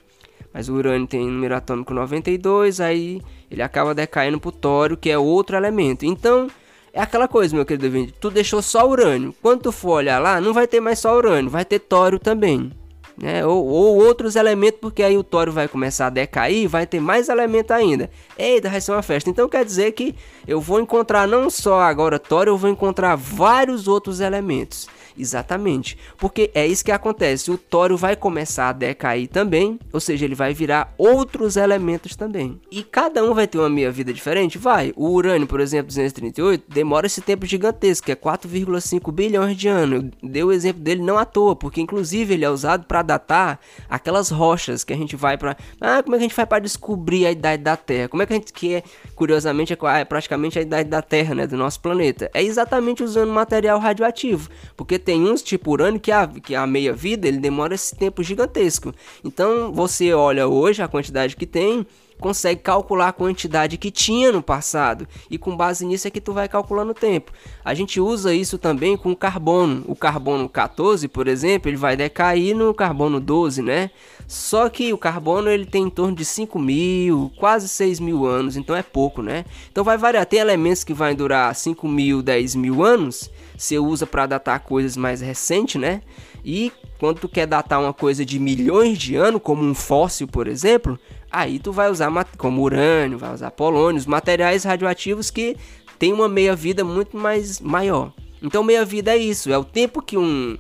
[0.53, 5.11] Mas o urânio tem número atômico 92, aí ele acaba decaindo para o tório, que
[5.11, 6.07] é outro elemento.
[6.07, 6.49] Então,
[6.97, 9.35] é aquela coisa, meu querido ouvinte, tu deixou só urânio.
[9.43, 12.73] Quando tu for olhar lá, não vai ter mais só urânio, vai ter tório também
[13.17, 13.45] né?
[13.47, 17.29] Ou, ou, outros elementos, porque aí o tório vai começar a decair, vai ter mais
[17.29, 18.11] elemento ainda.
[18.39, 19.31] Eita, vai ser uma festa.
[19.31, 20.15] Então quer dizer que
[20.47, 24.87] eu vou encontrar não só agora tório, eu vou encontrar vários outros elementos.
[25.19, 27.51] Exatamente, porque é isso que acontece.
[27.51, 32.61] O tório vai começar a decair também, ou seja, ele vai virar outros elementos também.
[32.71, 34.59] E cada um vai ter uma meia-vida diferente?
[34.59, 34.93] Vai.
[34.95, 40.05] O urânio, por exemplo, 238, demora esse tempo gigantesco, que é 4,5 bilhões de anos.
[40.23, 43.61] Eu dei o exemplo dele não à toa, porque inclusive ele é usado para datar
[43.89, 45.57] aquelas rochas que a gente vai para.
[45.81, 48.09] Ah, como é que a gente faz para descobrir a idade da Terra?
[48.09, 48.83] Como é que a gente que é,
[49.15, 52.31] curiosamente, é, é praticamente a idade da Terra, né, do nosso planeta?
[52.35, 57.29] É exatamente usando material radioativo, porque tem uns tipo urânio que a, que a meia-vida
[57.29, 58.95] ele demora esse tempo gigantesco.
[59.25, 61.87] Então você olha hoje a quantidade que tem,
[62.21, 66.33] consegue calcular a quantidade que tinha no passado e com base nisso é que tu
[66.33, 67.33] vai calculando o tempo.
[67.65, 69.85] A gente usa isso também com carbono.
[69.87, 73.91] O carbono 14, por exemplo, ele vai decair no carbono 12, né?
[74.27, 78.57] Só que o carbono ele tem em torno de 5 mil, quase 6 mil anos,
[78.57, 79.45] então é pouco, né?
[79.71, 80.27] Então vai variar.
[80.27, 84.97] Tem elementos que vai durar 5 mil, 10 mil anos, você usa para datar coisas
[84.97, 86.03] mais recentes, né?
[86.45, 90.47] E quando tu quer datar uma coisa de milhões de anos, como um fóssil, por
[90.47, 90.99] exemplo,
[91.37, 95.55] aí tu vai usar como urânio, vai usar polônio, os materiais radioativos que
[95.99, 98.11] têm uma meia-vida muito mais maior.
[98.43, 100.57] Então meia-vida é isso, é o tempo que um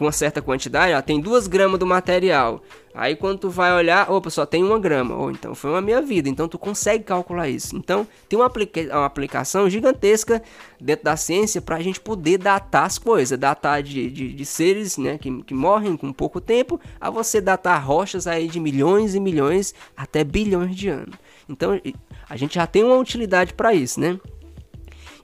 [0.00, 2.62] com uma certa quantidade, ó, tem duas gramas do material.
[2.94, 5.14] Aí quando tu vai olhar, opa, só tem uma grama.
[5.14, 6.26] Ou então foi uma meia vida.
[6.26, 7.76] Então tu consegue calcular isso.
[7.76, 10.42] Então tem uma, aplica uma aplicação gigantesca
[10.80, 13.38] dentro da ciência para a gente poder datar as coisas.
[13.38, 17.86] Datar de, de, de seres né, que, que morrem com pouco tempo a você datar
[17.86, 21.14] rochas aí de milhões e milhões até bilhões de anos.
[21.46, 21.78] Então
[22.26, 24.18] a gente já tem uma utilidade para isso, né?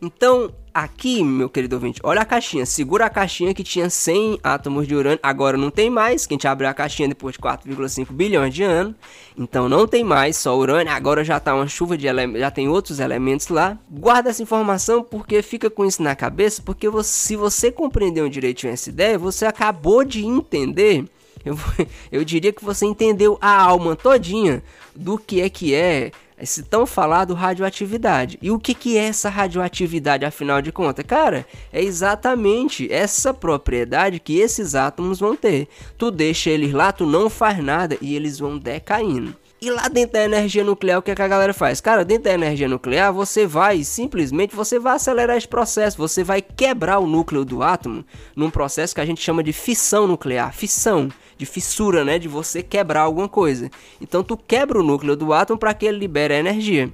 [0.00, 2.66] Então, aqui, meu querido ouvinte, olha a caixinha.
[2.66, 5.18] Segura a caixinha que tinha 100 átomos de urânio.
[5.22, 8.62] Agora não tem mais, que a gente abriu a caixinha depois de 4,5 bilhões de
[8.62, 8.94] anos.
[9.36, 10.92] Então não tem mais só urânio.
[10.92, 13.78] Agora já tá uma chuva de elementos, já tem outros elementos lá.
[13.90, 16.62] Guarda essa informação porque fica com isso na cabeça.
[16.62, 21.06] Porque você, se você compreendeu direitinho essa ideia, você acabou de entender
[21.46, 21.56] eu,
[22.10, 24.62] eu, diria que você entendeu a alma todinha
[24.94, 28.38] do que é que é esse tão falado radioatividade.
[28.42, 31.04] E o que, que é essa radioatividade, afinal de contas?
[31.06, 35.68] Cara, é exatamente essa propriedade que esses átomos vão ter.
[35.96, 39.34] Tu deixa eles lá, tu não faz nada e eles vão decaindo.
[39.58, 41.80] E lá dentro da energia nuclear, o que, é que a galera faz?
[41.80, 45.96] Cara, dentro da energia nuclear, você vai, simplesmente, você vai acelerar esse processo.
[45.96, 48.04] Você vai quebrar o núcleo do átomo
[48.36, 50.52] num processo que a gente chama de fissão nuclear.
[50.52, 52.18] Fissão, de fissura, né?
[52.18, 53.70] De você quebrar alguma coisa.
[54.00, 56.92] Então, tu quebra o núcleo do átomo para que ele libere a energia.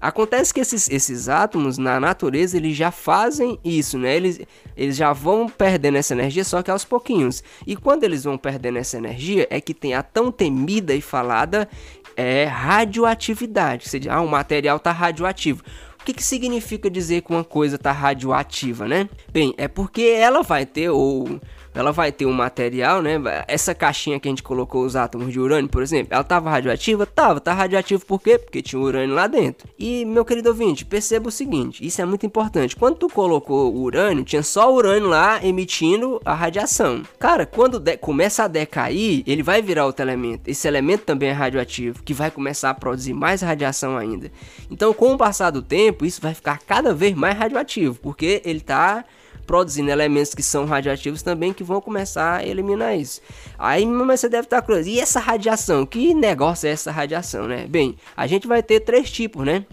[0.00, 4.16] Acontece que esses, esses átomos na natureza eles já fazem isso, né?
[4.16, 4.40] Eles,
[4.74, 7.44] eles já vão perdendo essa energia, só que aos pouquinhos.
[7.66, 11.68] E quando eles vão perdendo essa energia, é que tem a tão temida e falada
[12.16, 13.88] é radioatividade.
[13.88, 15.62] Você diz, ah, o material está radioativo.
[16.00, 19.06] O que, que significa dizer que uma coisa está radioativa, né?
[19.30, 21.38] Bem, é porque ela vai ter, ou
[21.74, 23.12] ela vai ter um material, né?
[23.46, 27.06] Essa caixinha que a gente colocou os átomos de urânio, por exemplo, ela estava radioativa?
[27.06, 28.38] Tava, tá radioativo por quê?
[28.38, 29.68] Porque tinha urânio lá dentro.
[29.78, 32.76] E, meu querido ouvinte, perceba o seguinte, isso é muito importante.
[32.76, 37.02] Quando tu colocou o urânio, tinha só urânio lá emitindo a radiação.
[37.18, 40.48] Cara, quando começa a decair, ele vai virar outro elemento.
[40.48, 44.30] Esse elemento também é radioativo, que vai começar a produzir mais radiação ainda.
[44.70, 48.58] Então, com o passar do tempo, isso vai ficar cada vez mais radioativo, porque ele
[48.58, 49.04] está
[49.50, 53.20] produzindo elementos que são radioativos também que vão começar a eliminar isso.
[53.58, 55.84] Aí mas você deve estar curioso, e essa radiação?
[55.84, 57.66] Que negócio é essa radiação, né?
[57.68, 59.66] Bem, a gente vai ter três tipos, né?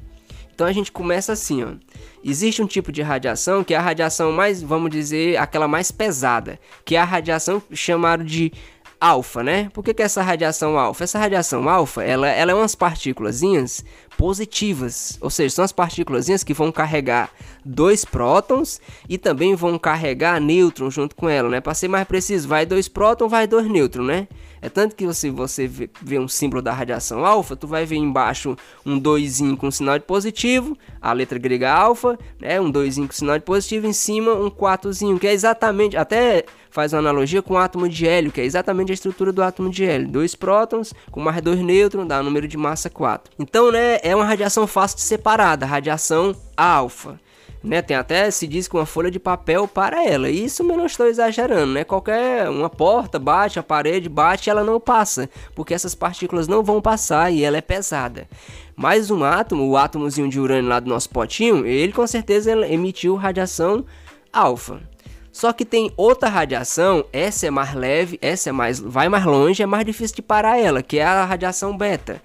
[0.52, 1.74] Então a gente começa assim, ó.
[2.26, 6.60] Existe um tipo de radiação que é a radiação mais, vamos dizer, aquela mais pesada,
[6.84, 8.52] que é a radiação chamada de
[9.00, 9.70] alfa, né?
[9.74, 11.04] Por que, que essa radiação alfa?
[11.04, 13.42] Essa radiação alfa, ela, ela é umas partículas
[14.18, 17.30] positivas, ou seja, são as partículas que vão carregar
[17.64, 21.62] dois prótons e também vão carregar nêutrons junto com ela, né?
[21.62, 24.28] Para ser mais preciso, vai dois prótons, vai dois nêutrons, né?
[24.62, 28.58] É tanto que se você vê um símbolo da radiação alfa, tu vai ver embaixo
[28.86, 30.76] um 2 com sinal de positivo,
[31.08, 32.60] a letra grega alfa, né?
[32.60, 36.92] Um 2 com sinal de positivo, em cima um 4 que é exatamente, até faz
[36.92, 39.86] uma analogia com o átomo de hélio, que é exatamente a estrutura do átomo de
[39.86, 40.10] hélio.
[40.10, 43.32] Dois prótons com mais dois nêutrons dá um número de massa 4.
[43.40, 47.18] Então, né, é uma radiação fácil de separar, radiação alfa
[47.64, 47.82] né?
[47.82, 50.30] Tem até se diz que uma folha de papel para ela.
[50.30, 51.84] Isso eu não estou exagerando, né?
[51.84, 56.82] Qualquer uma porta bate, a parede bate, ela não passa, porque essas partículas não vão
[56.82, 58.28] passar e ela é pesada.
[58.80, 63.16] Mais um átomo, o átomozinho de urânio lá do nosso potinho, ele com certeza emitiu
[63.16, 63.84] radiação
[64.32, 64.80] alfa.
[65.32, 69.64] Só que tem outra radiação, essa é mais leve, essa é mais vai mais longe,
[69.64, 72.22] é mais difícil de parar ela, que é a radiação beta.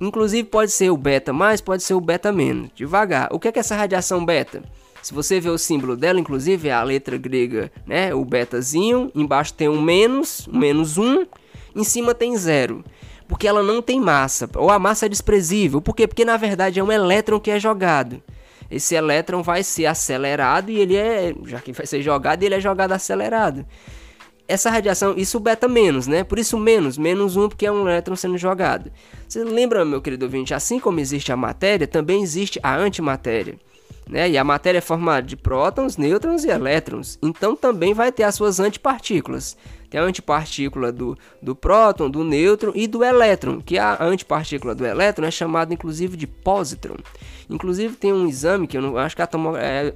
[0.00, 2.70] Inclusive pode ser o beta mais, pode ser o beta menos.
[2.74, 3.28] Devagar.
[3.30, 4.60] O que é, que é essa radiação beta?
[5.00, 8.12] Se você ver o símbolo dela, inclusive é a letra grega, né?
[8.12, 11.24] O betazinho, embaixo tem um menos, um menos um,
[11.76, 12.84] em cima tem zero.
[13.32, 15.80] Porque ela não tem massa, ou a massa é desprezível.
[15.80, 16.06] Por quê?
[16.06, 18.22] Porque na verdade é um elétron que é jogado.
[18.70, 22.60] Esse elétron vai ser acelerado e ele é, já que vai ser jogado, ele é
[22.60, 23.64] jogado acelerado
[24.46, 26.22] essa radiação, isso beta menos, né?
[26.22, 28.92] Por isso menos, menos um, porque é um elétron sendo jogado.
[29.26, 33.56] Você lembra, meu querido ouvinte, assim como existe a matéria, também existe a antimatéria.
[34.06, 34.28] Né?
[34.28, 37.18] E a matéria é formada de prótons, nêutrons e elétrons.
[37.22, 39.56] Então também vai ter as suas antipartículas.
[39.92, 44.86] Tem a antipartícula do, do próton, do nêutron e do elétron, que a antipartícula do
[44.86, 46.96] elétron é chamada inclusive de positron.
[47.50, 49.92] Inclusive tem um exame que eu não acho que, a tomo, é,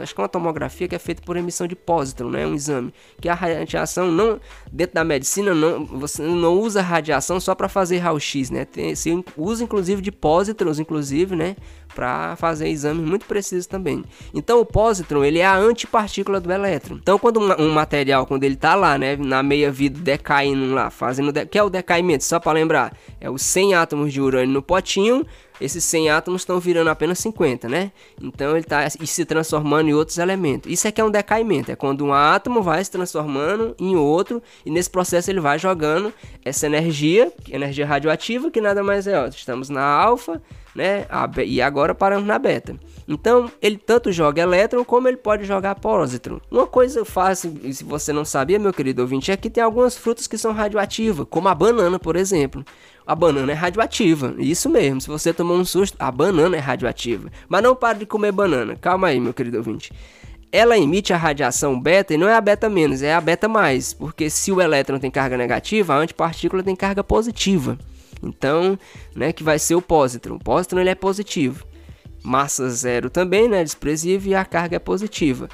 [0.00, 2.46] acho que é uma tomografia que é feita por emissão de pósitron, né?
[2.46, 7.52] Um exame que a radiação não dentro da medicina não você não usa radiação só
[7.52, 8.64] para fazer raio-x, né?
[8.64, 11.56] Tem, se usa inclusive de pósitrons, inclusive, né?
[11.94, 14.04] Para fazer exames muito precisos também.
[14.32, 16.96] Então o pósitron ele é a antipartícula do elétron.
[16.96, 20.90] Então quando um, um material quando ele tá lá, né, na meia vida decaindo lá,
[20.90, 24.54] fazendo de, que é o decaimento, só para lembrar, é os 100 átomos de urânio
[24.54, 25.26] no potinho
[25.60, 27.92] esses 100 átomos estão virando apenas 50, né?
[28.20, 30.70] Então ele está se transformando em outros elementos.
[30.70, 34.42] Isso é que é um decaimento, é quando um átomo vai se transformando em outro
[34.64, 36.12] e nesse processo ele vai jogando
[36.44, 40.40] essa energia, energia radioativa, que nada mais é, ó, estamos na alfa,
[40.74, 41.06] né?
[41.44, 42.76] E agora paramos na beta.
[43.06, 46.40] Então, ele tanto joga elétron como ele pode jogar pósitron.
[46.48, 50.28] Uma coisa fácil, se você não sabia, meu querido ouvinte, é que tem algumas frutas
[50.28, 52.64] que são radioativas, como a banana, por exemplo.
[53.06, 55.00] A banana é radioativa, isso mesmo.
[55.00, 57.30] Se você tomou um susto, a banana é radioativa.
[57.48, 58.76] Mas não pare de comer banana.
[58.76, 59.92] Calma aí, meu querido ouvinte
[60.52, 63.92] ela emite a radiação beta e não é a beta menos, é a beta mais,
[63.92, 67.78] porque se o elétron tem carga negativa, a antipartícula tem carga positiva.
[68.22, 68.78] Então,
[69.14, 70.36] né, que vai ser o pósitron.
[70.36, 71.64] O pósitron ele é positivo.
[72.22, 75.48] Massa zero também, né, desprezível e a carga é positiva.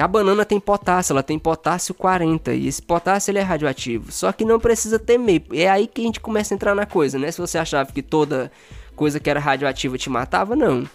[0.00, 4.10] A banana tem potássio, ela tem potássio 40 e esse potássio ele é radioativo.
[4.10, 5.42] Só que não precisa temer.
[5.52, 7.30] É aí que a gente começa a entrar na coisa, né?
[7.30, 8.50] Se você achava que toda
[8.96, 10.86] coisa que era radioativa te matava, não.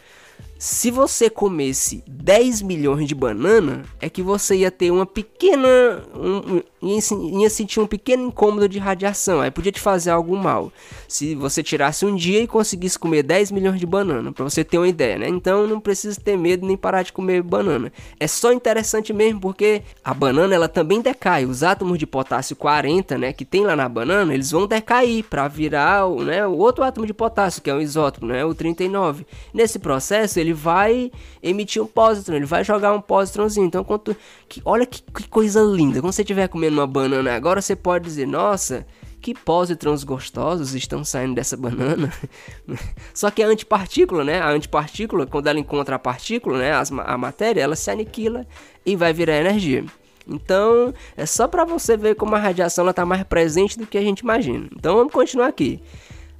[0.57, 5.67] Se você comesse 10 milhões de banana, é que você ia ter uma pequena.
[6.15, 9.41] Um, ia, ia sentir um pequeno incômodo de radiação.
[9.41, 10.71] Aí podia te fazer algo mal.
[11.09, 14.77] Se você tirasse um dia e conseguisse comer 10 milhões de banana, para você ter
[14.77, 15.27] uma ideia, né?
[15.27, 17.91] Então não precisa ter medo nem parar de comer banana.
[18.17, 21.45] É só interessante mesmo porque a banana ela também decai.
[21.45, 25.49] Os átomos de potássio 40, né, que tem lá na banana, eles vão decair para
[25.49, 29.25] virar né, o outro átomo de potássio, que é o isótopo, né, o 39.
[29.53, 33.65] Nesse processo, ele vai emitir um pósitron, ele vai jogar um pósitronzinho.
[33.65, 34.15] Então, quando,
[34.47, 36.01] que, olha que, que, coisa linda.
[36.01, 38.85] Quando você estiver comendo uma banana agora, você pode dizer: Nossa,
[39.21, 42.13] que pósitrons gostosos estão saindo dessa banana.
[43.13, 44.39] Só que a antipartícula, né?
[44.39, 46.73] A antipartícula, quando ela encontra a partícula, né?
[46.73, 48.45] As, a matéria, ela se aniquila
[48.85, 49.83] e vai virar energia.
[50.27, 54.01] Então, é só para você ver como a radiação está mais presente do que a
[54.01, 54.67] gente imagina.
[54.75, 55.81] Então, vamos continuar aqui.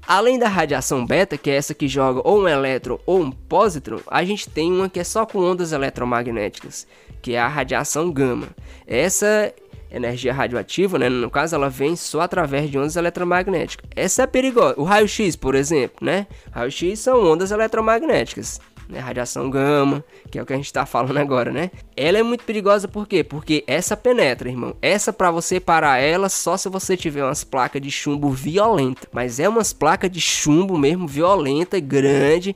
[0.08, 4.00] Além da radiação beta, que é essa que joga ou um elétron ou um pósitron,
[4.08, 6.86] a gente tem uma que é só com ondas eletromagnéticas,
[7.24, 8.50] que é a radiação gama.
[8.86, 9.52] Essa
[9.89, 13.89] energia radioativa, né, no caso, ela vem só através de ondas eletromagnéticas.
[13.96, 14.76] Essa é perigosa.
[14.78, 16.28] O raio-x, por exemplo, né?
[16.52, 21.17] Raio-x são ondas eletromagnéticas né, radiação gama, que é o que a gente está falando
[21.17, 21.71] agora, né?
[21.95, 23.24] Ela é muito perigosa por quê?
[23.24, 24.76] Porque essa penetra, irmão.
[24.82, 29.39] Essa para você parar ela só se você tiver umas placas de chumbo violenta, mas
[29.39, 32.56] é umas placas de chumbo mesmo violenta, grande,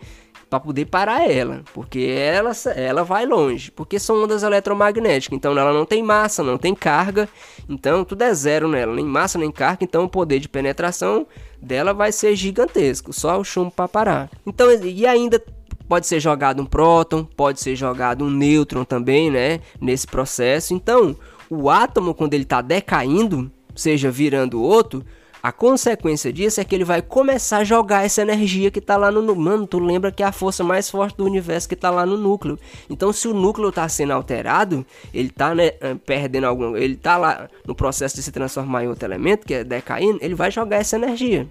[0.49, 5.71] para poder parar ela, porque ela, ela vai longe, porque são ondas eletromagnéticas, então ela
[5.71, 7.29] não tem massa, não tem carga,
[7.69, 11.27] então tudo é zero nela, nem massa nem carga, então o poder de penetração
[11.61, 14.29] dela vai ser gigantesco, só o chumbo para parar.
[14.45, 15.41] Então e ainda
[15.89, 19.60] Pode ser jogado um próton, pode ser jogado um nêutron também, né?
[19.82, 20.73] Nesse processo.
[20.73, 21.17] Então,
[21.49, 25.04] o átomo, quando ele está decaindo, seja virando outro,
[25.41, 29.10] a consequência disso é que ele vai começar a jogar essa energia que está lá
[29.10, 32.06] no Mano, tu lembra que é a força mais forte do universo que está lá
[32.06, 32.60] no núcleo.
[32.89, 36.75] Então, se o núcleo está sendo alterado, ele está né, eh, perdendo algum.
[36.75, 40.36] Ele está lá no processo de se transformar em outro elemento, que é decaindo, ele
[40.36, 41.49] vai jogar essa energia.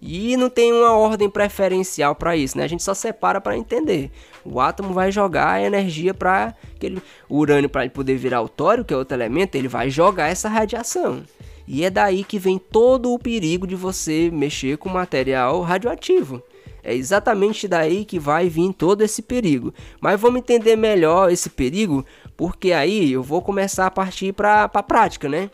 [0.00, 2.64] E não tem uma ordem preferencial para isso, né?
[2.64, 4.10] A gente só separa para entender.
[4.44, 8.48] O átomo vai jogar a energia para aquele o urânio para ele poder virar o
[8.48, 11.22] tório, que é outro elemento, ele vai jogar essa radiação.
[11.66, 16.40] E é daí que vem todo o perigo de você mexer com material radioativo.
[16.84, 19.74] É exatamente daí que vai vir todo esse perigo.
[20.00, 22.06] Mas vamos entender melhor esse perigo,
[22.36, 25.50] porque aí eu vou começar a partir para a prática, né?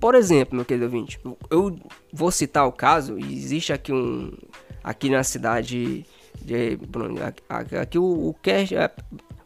[0.00, 1.18] Por exemplo, meu querido ouvinte,
[1.50, 1.78] eu
[2.12, 4.32] vou citar o caso, existe aqui um
[4.84, 6.06] aqui na cidade
[6.40, 6.78] de
[7.80, 8.90] aqui o, o é,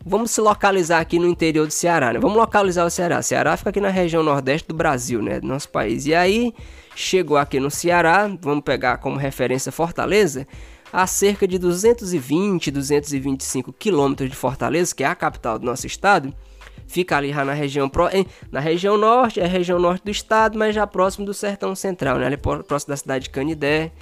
[0.04, 2.18] vamos se localizar aqui no interior do Ceará, né?
[2.18, 3.18] Vamos localizar o Ceará.
[3.18, 6.06] O Ceará fica aqui na região nordeste do Brasil, né, do nosso país.
[6.06, 6.54] E aí
[6.94, 10.46] chegou aqui no Ceará, vamos pegar como referência Fortaleza,
[10.92, 16.34] a cerca de 220, 225 quilômetros de Fortaleza, que é a capital do nosso estado
[16.90, 18.08] fica ali já na região pro,
[18.50, 22.18] na região norte, é a região norte do estado, mas já próximo do sertão central,
[22.18, 22.26] né?
[22.26, 23.92] Ali próximo da cidade de Canidé.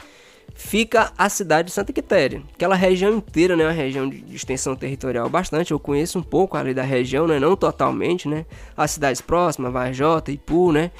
[0.55, 5.29] Fica a cidade de Santa Quitéria, aquela região inteira, né, uma região de extensão territorial
[5.29, 5.71] bastante.
[5.71, 8.47] Eu conheço um pouco ali da região, né, não totalmente, né?
[8.75, 10.91] As cidades próximas, Varjota, Ipu, né?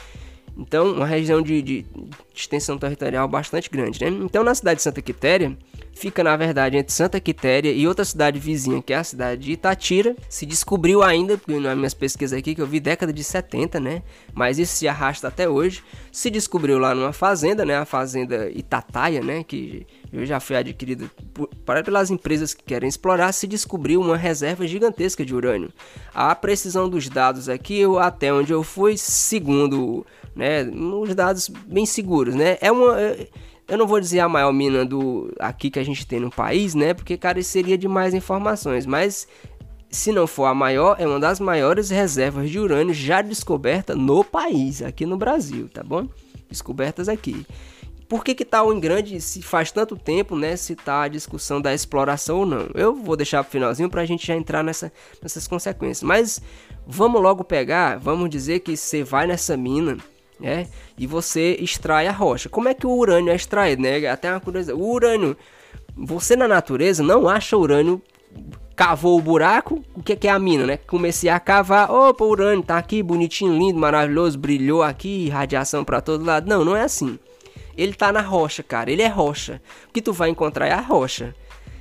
[0.57, 1.87] Então, uma região de, de,
[2.35, 4.09] extensão territorial bastante grande, né?
[4.23, 5.57] Então, na cidade de Santa Quitéria,
[5.99, 9.53] fica na verdade entre Santa Quitéria e outra cidade vizinha, que é a cidade de
[9.53, 10.17] Itatira.
[10.29, 14.03] Se descobriu ainda, nas minhas pesquisas aqui, que eu vi década de 70, né?
[14.33, 15.83] Mas isso se arrasta até hoje.
[16.13, 17.77] Se descobriu lá numa fazenda, né?
[17.77, 19.43] A fazenda Itataia, né?
[19.43, 19.87] Que
[20.23, 21.49] já foi adquirida por,
[21.85, 23.33] pelas empresas que querem explorar.
[23.33, 25.73] Se descobriu uma reserva gigantesca de urânio.
[26.15, 30.07] A precisão dos dados aqui, eu, até onde eu fui, segundo
[30.39, 30.63] né?
[30.63, 32.57] Uns dados bem seguros, né?
[32.61, 32.97] É uma
[33.69, 36.75] eu não vou dizer a maior mina do aqui que a gente tem no país,
[36.75, 36.95] né?
[36.95, 39.29] Porque careceria de mais informações, mas
[39.91, 44.25] se não for a maior, é uma das maiores reservas de urânio já descoberta no
[44.25, 46.09] país, aqui no Brasil, tá bom?
[46.49, 47.47] Descobertas aqui.
[48.09, 51.61] Por que que tá em grande se faz tanto tempo, né, se tá a discussão
[51.61, 52.71] da exploração ou não?
[52.75, 54.91] Eu vou deixar pro finalzinho pra gente já entrar nessa,
[55.23, 56.03] nessas consequências.
[56.03, 56.41] Mas
[56.87, 59.99] vamos logo pegar, vamos dizer que você vai nessa mina,
[60.41, 60.67] né?
[60.97, 62.49] E você extrai a rocha.
[62.49, 64.07] Como é que o urânio é extraído, né?
[64.07, 64.81] Até uma curiosidade.
[64.81, 65.37] O urânio,
[65.97, 68.03] você na natureza não acha urânio
[68.79, 70.77] cavou o buraco, o que, que é a mina, né?
[70.77, 76.01] Comecei a cavar, opa, o urânio tá aqui, bonitinho, lindo, maravilhoso, brilhou aqui, radiação para
[76.01, 76.49] todo lado.
[76.49, 77.19] Não, não é assim.
[77.77, 79.61] Ele tá na rocha, cara, ele é rocha.
[79.89, 81.35] O que tu vai encontrar é a rocha.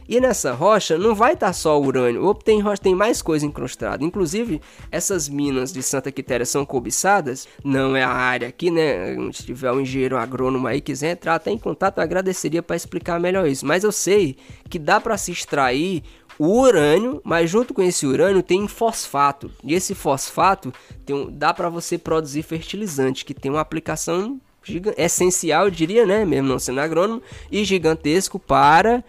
[0.08, 3.45] E nessa rocha não vai estar tá só urânio, ou tem rocha, tem mais coisa
[3.45, 4.03] incrustada.
[4.03, 9.16] Inclusive, essas minas de Santa Quitéria são cobiçadas, não é a área aqui, né?
[9.34, 13.20] Se tiver um engenheiro agrônomo aí quiser entrar até em contato, eu agradeceria para explicar
[13.20, 13.66] melhor isso.
[13.66, 14.38] Mas eu sei
[14.70, 16.03] que dá para se extrair
[16.39, 19.51] o urânio, mas junto com esse urânio tem fosfato.
[19.64, 20.72] E esse fosfato
[21.05, 24.39] tem, dá para você produzir fertilizante, que tem uma aplicação
[24.97, 29.03] essencial, diria, né, mesmo não sendo agrônomo, e gigantesco para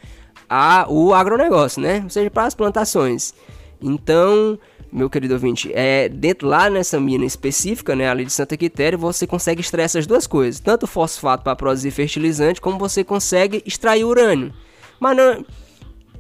[0.49, 2.01] a, o agronegócio, né?
[2.05, 3.35] Ou seja, para as plantações.
[3.81, 4.59] Então,
[4.91, 9.27] meu querido ouvinte, é, dentro lá nessa mina específica, né, ali de Santa Quitéria, você
[9.27, 14.53] consegue extrair essas duas coisas, tanto fosfato para produzir fertilizante, como você consegue extrair urânio.
[14.99, 15.45] Mas não,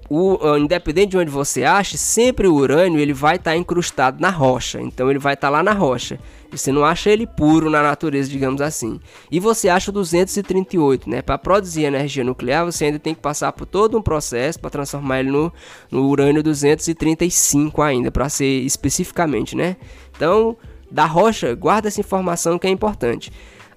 [0.09, 4.31] o, independente de onde você ache, sempre o urânio ele vai estar tá incrustado na
[4.31, 4.81] rocha.
[4.81, 6.18] Então ele vai estar tá lá na rocha.
[6.51, 8.99] Você não acha ele puro na natureza, digamos assim.
[9.30, 11.20] E você acha o 238, né?
[11.20, 15.20] Para produzir energia nuclear, você ainda tem que passar por todo um processo para transformar
[15.20, 15.53] ele no,
[15.90, 19.76] no urânio 235 ainda, para ser especificamente, né?
[20.16, 20.57] Então,
[20.90, 23.30] da rocha, guarda essa informação que é importante.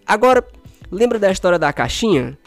[0.05, 0.45] Agora,
[0.89, 2.37] lembra da história da caixinha?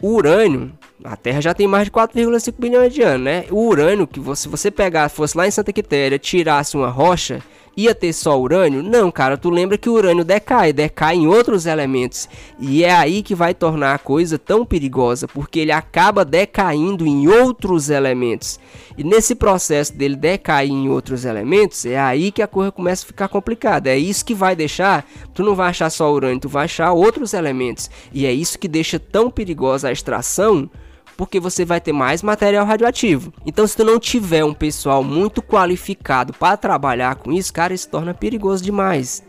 [0.00, 0.72] O urânio,
[1.04, 3.44] a Terra já tem mais de 4,5 bilhões de anos, né?
[3.50, 7.42] O urânio que você, você pegar, fosse lá em Santa Quitéria, tirasse uma rocha,
[7.76, 8.82] ia ter só urânio?
[8.82, 12.28] Não, cara, tu lembra que o urânio decai, decai em outros elementos.
[12.58, 17.28] E é aí que vai tornar a coisa tão perigosa, porque ele acaba decaindo em
[17.28, 18.58] outros elementos.
[18.96, 23.06] E nesse processo dele decair em outros elementos, é aí que a coisa começa a
[23.06, 23.90] ficar complicada.
[23.90, 27.34] É isso que vai deixar, tu não vai achar só urânio, tu vai achar outros
[27.34, 27.90] elementos.
[28.12, 30.70] E é isso que deixa tão perigosa a extração
[31.16, 33.32] porque você vai ter mais material radioativo.
[33.44, 37.88] Então, se tu não tiver um pessoal muito qualificado para trabalhar com isso, cara, isso
[37.88, 39.22] torna perigoso demais.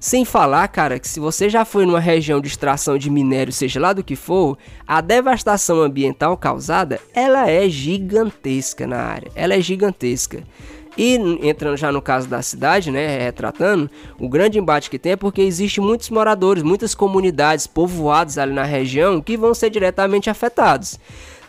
[0.00, 3.80] Sem falar, cara, que se você já foi numa região de extração de minério, seja
[3.80, 4.56] lá do que for,
[4.86, 9.30] a devastação ambiental causada, ela é gigantesca na área.
[9.34, 10.44] Ela é gigantesca.
[10.98, 11.14] E
[11.46, 13.88] entrando já no caso da cidade, né, retratando,
[14.18, 18.64] o grande embate que tem é porque existe muitos moradores, muitas comunidades povoadas ali na
[18.64, 20.98] região que vão ser diretamente afetados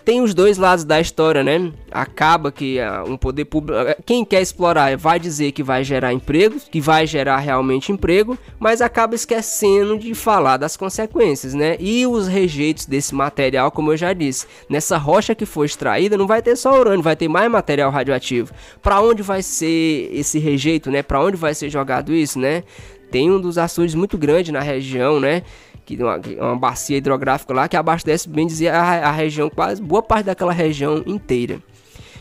[0.09, 1.71] tem os dois lados da história, né?
[1.91, 6.11] Acaba que uh, um poder público, uh, quem quer explorar vai dizer que vai gerar
[6.11, 11.77] empregos, que vai gerar realmente emprego, mas acaba esquecendo de falar das consequências, né?
[11.79, 16.25] E os rejeitos desse material, como eu já disse, nessa rocha que foi extraída não
[16.25, 18.51] vai ter só urânio, vai ter mais material radioativo.
[18.81, 21.03] Para onde vai ser esse rejeito, né?
[21.03, 22.63] Para onde vai ser jogado isso, né?
[23.11, 25.43] Tem um dos açudes muito grande na região, né?
[25.97, 30.03] Que uma, uma bacia hidrográfica lá que abastece, bem dizer, a, a região, quase boa
[30.03, 31.59] parte daquela região inteira.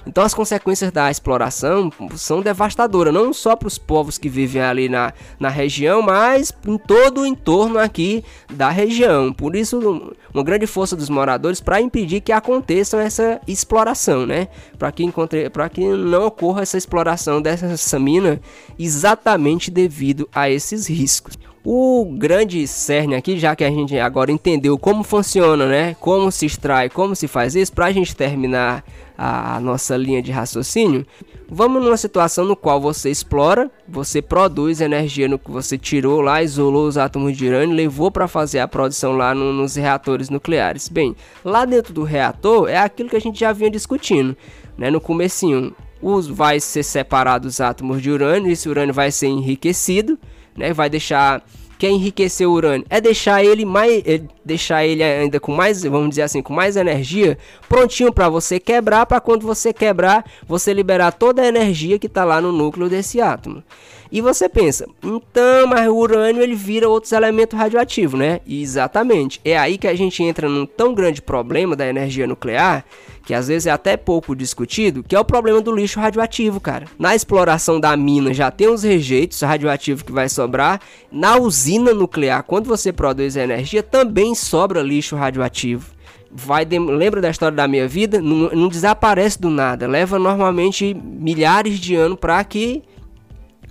[0.06, 4.88] Então as consequências da exploração são devastadoras, não só para os povos que vivem ali
[4.88, 9.34] na, na região, mas em todo o entorno aqui da região.
[9.34, 14.48] Por isso, uma grande força dos moradores para impedir que aconteça essa exploração, né?
[14.78, 18.40] Para que, encontre, que não ocorra essa exploração dessa mina
[18.78, 21.36] exatamente devido a esses riscos.
[21.70, 25.94] O grande cerne aqui, já que a gente agora entendeu como funciona, né?
[26.00, 28.82] Como se extrai, como se faz isso, para a gente terminar
[29.18, 31.06] a nossa linha de raciocínio,
[31.46, 36.42] vamos numa situação no qual você explora, você produz energia no que você tirou lá,
[36.42, 40.88] isolou os átomos de urânio, levou para fazer a produção lá no, nos reatores nucleares.
[40.88, 41.14] Bem,
[41.44, 44.34] lá dentro do reator é aquilo que a gente já vinha discutindo,
[44.78, 44.90] né?
[44.90, 50.18] No comecinho, os vai ser separado os átomos de urânio, esse urânio vai ser enriquecido,
[50.58, 50.72] né?
[50.72, 51.42] Vai deixar
[51.78, 52.84] quer enriquecer o urânio?
[52.90, 56.76] É deixar ele mais, é deixar ele ainda com mais, vamos dizer assim, com mais
[56.76, 57.38] energia,
[57.68, 62.24] prontinho para você quebrar, para quando você quebrar, você liberar toda a energia que está
[62.24, 63.62] lá no núcleo desse átomo.
[64.10, 68.40] E você pensa, então, mas o urânio ele vira outros elementos radioativos, né?
[68.46, 69.40] Exatamente.
[69.44, 72.84] É aí que a gente entra num tão grande problema da energia nuclear,
[73.24, 76.86] que às vezes é até pouco discutido, que é o problema do lixo radioativo, cara.
[76.98, 80.80] Na exploração da mina já tem os rejeitos radioativos que vai sobrar.
[81.12, 85.98] Na usina nuclear, quando você produz energia, também sobra lixo radioativo
[86.30, 91.78] vai lembra da história da minha vida não, não, desaparece do nada leva normalmente milhares
[91.78, 92.82] de anos para que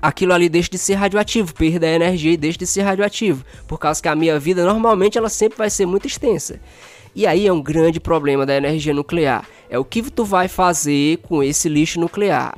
[0.01, 3.79] aquilo ali deixa de ser radioativo, perda a energia e deixa de ser radioativo, por
[3.79, 6.59] causa que a minha vida normalmente ela sempre vai ser muito extensa.
[7.15, 9.43] E aí é um grande problema da energia nuclear.
[9.69, 12.55] É o que tu vai fazer com esse lixo nuclear.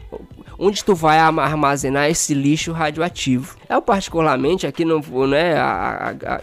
[0.58, 3.56] Onde tu vai armazenar esse lixo radioativo?
[3.70, 6.42] Eu particularmente aqui não vou, né, a, a, a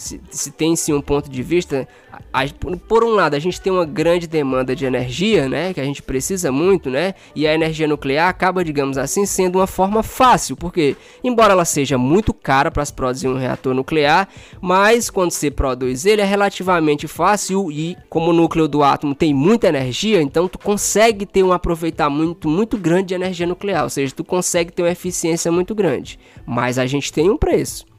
[0.00, 1.86] se, se tem sim um ponto de vista,
[2.32, 2.40] a,
[2.88, 6.02] por um lado a gente tem uma grande demanda de energia, né, que a gente
[6.02, 10.96] precisa muito, né, e a energia nuclear acaba, digamos assim, sendo uma forma fácil, porque
[11.22, 14.26] embora ela seja muito cara para se produzir um reator nuclear,
[14.58, 19.34] mas quando você produz ele é relativamente fácil e como o núcleo do átomo tem
[19.34, 24.14] muita energia, então tu consegue ter um aproveitamento muito grande de energia nuclear, ou seja,
[24.14, 27.89] tu consegue ter uma eficiência muito grande, mas a gente tem um preço.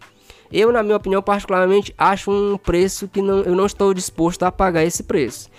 [0.52, 4.52] Eu, na minha opinião, particularmente, acho um preço que não, eu não estou disposto a
[4.52, 5.50] pagar esse preço.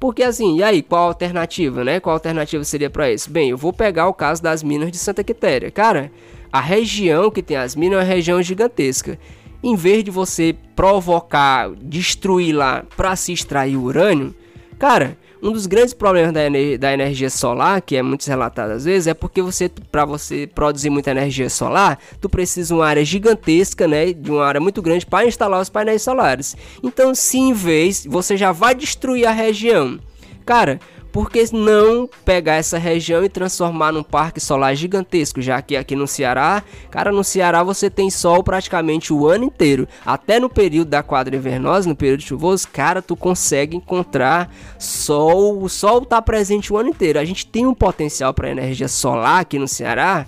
[0.00, 2.00] Porque assim, e aí, qual a alternativa, né?
[2.00, 3.30] Qual a alternativa seria para isso?
[3.30, 5.70] Bem, eu vou pegar o caso das minas de Santa Quitéria.
[5.70, 6.10] Cara,
[6.50, 9.18] a região que tem as minas é uma região gigantesca.
[9.62, 14.34] Em vez de você provocar, destruir lá para se extrair urânio,
[14.78, 18.84] cara, um dos grandes problemas da, ener da energia solar, que é muito relatado às
[18.84, 23.04] vezes, é porque você, para você produzir muita energia solar, tu precisa de uma área
[23.04, 26.56] gigantesca, né, de uma área muito grande para instalar os painéis solares.
[26.82, 29.98] Então, se em vez você já vai destruir a região,
[30.44, 30.78] cara,
[31.12, 35.40] por que não pegar essa região e transformar num parque solar gigantesco?
[35.40, 39.88] Já que aqui no Ceará, cara, no Ceará você tem sol praticamente o ano inteiro.
[40.04, 45.62] Até no período da quadra invernosa, no período chuvoso, cara, tu consegue encontrar sol.
[45.62, 47.18] O sol tá presente o ano inteiro.
[47.18, 50.26] A gente tem um potencial para energia solar aqui no Ceará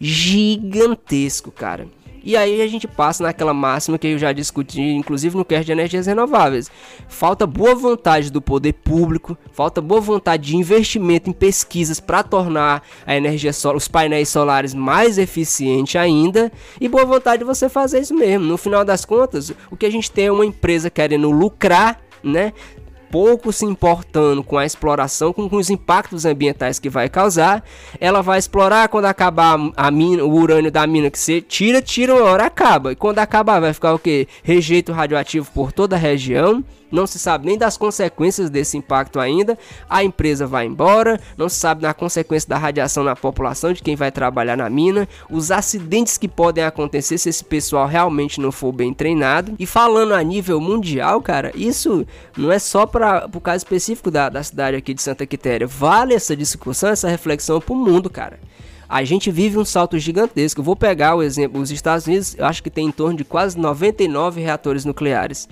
[0.00, 1.86] gigantesco, cara.
[2.24, 5.72] E aí a gente passa naquela máxima que eu já discuti, inclusive no cast de
[5.72, 6.70] energias renováveis.
[7.08, 12.82] Falta boa vontade do poder público, falta boa vontade de investimento em pesquisas para tornar
[13.06, 18.00] a energia solar, os painéis solares mais eficiente ainda, e boa vontade de você fazer
[18.00, 18.46] isso mesmo.
[18.46, 22.52] No final das contas, o que a gente tem é uma empresa querendo lucrar né?
[23.12, 27.62] Pouco se importando com a exploração, com, com, os impactos ambientais que vai causar.
[28.00, 32.14] Ela vai explorar quando acabar a mina, o urânio da mina que você tira, tira
[32.14, 32.90] uma hora acaba.
[32.90, 34.26] E quando acabar vai ficar o que?
[34.42, 39.58] Rejeito radioativo por toda a região não se sabe nem das consequências desse impacto ainda.
[39.88, 43.96] A empresa vai embora, não se sabe da consequência da radiação na população de quem
[43.96, 48.72] vai trabalhar na mina, os acidentes que podem acontecer se esse pessoal realmente não for
[48.72, 49.54] bem treinado.
[49.58, 54.28] E falando a nível mundial, cara, isso não é só para o caso específico da,
[54.28, 55.66] da cidade aqui de Santa Quitéria.
[55.66, 58.38] Vale essa discussão, essa reflexão para o mundo, cara
[58.92, 60.60] a gente vive um salto gigantesco.
[60.60, 63.24] Eu vou pegar o exemplo, os Estados Unidos, eu acho que tem em torno de
[63.24, 65.48] quase 99 reatores nucleares.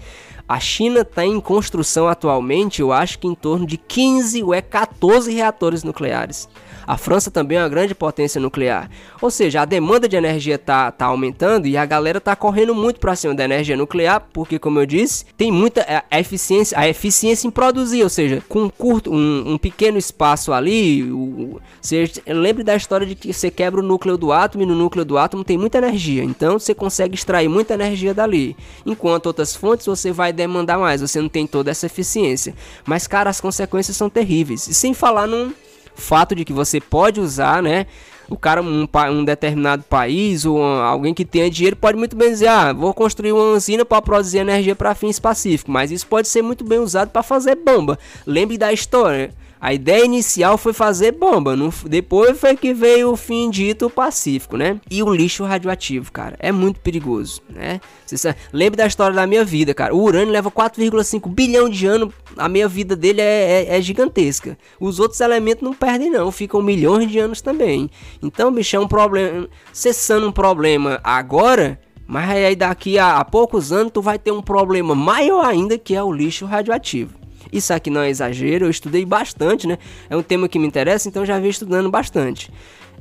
[0.47, 4.61] A China está em construção atualmente, eu acho que em torno de 15 ou é
[4.61, 6.51] 14 reatores nucleares.
[6.91, 8.91] A França também é uma grande potência nuclear.
[9.23, 12.99] Ou seja, a demanda de energia está tá aumentando e a galera está correndo muito
[12.99, 16.89] para cima da energia nuclear, porque como eu disse, tem muita a, a eficiência, a
[16.89, 22.11] eficiência em produzir, ou seja, com um curto, um, um pequeno espaço ali, o, você
[22.27, 25.17] lembre da história de que você quebra o núcleo do átomo e no núcleo do
[25.17, 28.57] átomo tem muita energia, então você consegue extrair muita energia dali.
[28.85, 32.53] Enquanto outras fontes você vai demandar mais, você não tem toda essa eficiência.
[32.85, 34.67] Mas cara, as consequências são terríveis.
[34.67, 35.53] E sem falar num
[35.95, 37.87] fato de que você pode usar, né?
[38.29, 42.47] O cara, um, um determinado país ou alguém que tenha dinheiro pode muito bem dizer:
[42.47, 45.73] Ah, vou construir uma usina para produzir energia para fins pacíficos.
[45.73, 47.99] Mas isso pode ser muito bem usado para fazer bomba.
[48.25, 49.35] Lembre da história.
[49.61, 54.57] A ideia inicial foi fazer bomba, no, depois foi que veio o fim dito pacífico,
[54.57, 54.81] né?
[54.91, 57.79] E o lixo radioativo, cara, é muito perigoso, né?
[58.07, 59.95] Você lembre da história da minha vida, cara.
[59.95, 64.57] O urânio leva 4,5 bilhão de anos, a minha vida dele é, é, é, gigantesca.
[64.81, 67.91] Os outros elementos não perdem, não, ficam milhões de anos também.
[68.23, 69.47] Então, bicho, é um problema.
[69.75, 71.79] Cessando um problema agora.
[72.07, 75.95] Mas aí daqui a, a poucos anos tu vai ter um problema maior ainda que
[75.95, 77.20] é o lixo radioativo.
[77.53, 79.79] Isso aqui não é exagero, eu estudei bastante, né?
[80.09, 82.51] É um tema que me interessa, então já venho estudando bastante.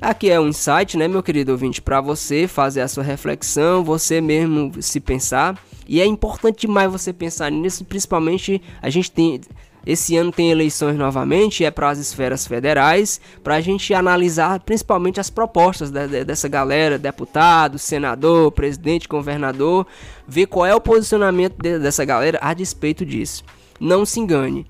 [0.01, 4.21] Aqui é um insight, né, meu querido ouvinte, para você fazer a sua reflexão, você
[4.21, 5.61] mesmo se pensar.
[5.85, 9.41] E é importante demais você pensar nisso, principalmente a gente tem
[9.85, 15.19] esse ano tem eleições novamente, é para as esferas federais, para a gente analisar principalmente
[15.19, 19.87] as propostas dessa galera, deputado, senador, presidente, governador,
[20.27, 23.43] ver qual é o posicionamento dessa galera a despeito disso.
[23.79, 24.65] Não se engane.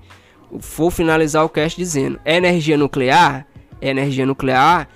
[0.50, 3.46] Vou finalizar o cast dizendo: energia nuclear,
[3.80, 4.88] energia nuclear,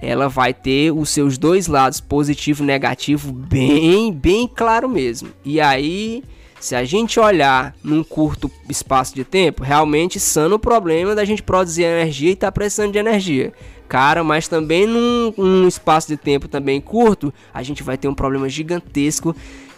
[0.00, 5.28] ela vai ter os seus dois lados, positivo e negativo, bem, bem claro mesmo.
[5.44, 6.22] E aí
[6.62, 11.42] se a gente olhar num curto espaço de tempo, realmente sana o problema da gente
[11.42, 13.52] produzir energia e tá precisando de energia.
[13.88, 18.14] Cara, mas também num, num espaço de tempo também curto, a gente vai ter um
[18.14, 19.34] problema gigantesco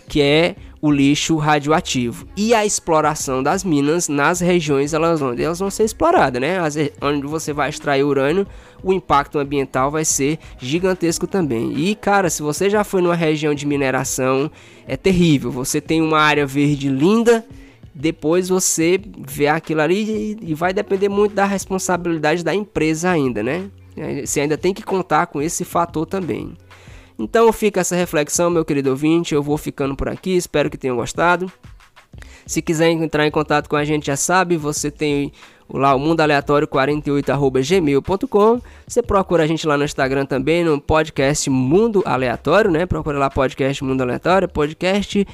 [0.07, 5.59] que é o lixo radioativo e a exploração das minas nas regiões elas vão, elas
[5.59, 6.59] vão ser exploradas, né?
[6.59, 8.47] As, onde você vai extrair urânio,
[8.83, 11.73] o impacto ambiental vai ser gigantesco também.
[11.75, 14.51] E cara, se você já foi numa região de mineração,
[14.87, 15.51] é terrível.
[15.53, 17.43] Você tem uma área verde linda,
[17.95, 23.71] depois você vê aquilo ali e vai depender muito da responsabilidade da empresa ainda, né?
[24.23, 26.53] Você ainda tem que contar com esse fator também.
[27.19, 29.35] Então fica essa reflexão, meu querido ouvinte.
[29.35, 31.51] Eu vou ficando por aqui, espero que tenham gostado.
[32.47, 35.33] Se quiser entrar em contato com a gente, já sabe, você tem
[35.69, 38.61] lá o mundo aleatório 48@gmail.com.
[38.87, 42.85] Você procura a gente lá no Instagram também, no podcast Mundo Aleatório, né?
[42.87, 45.27] Procura lá podcast Mundo Aleatório, podcast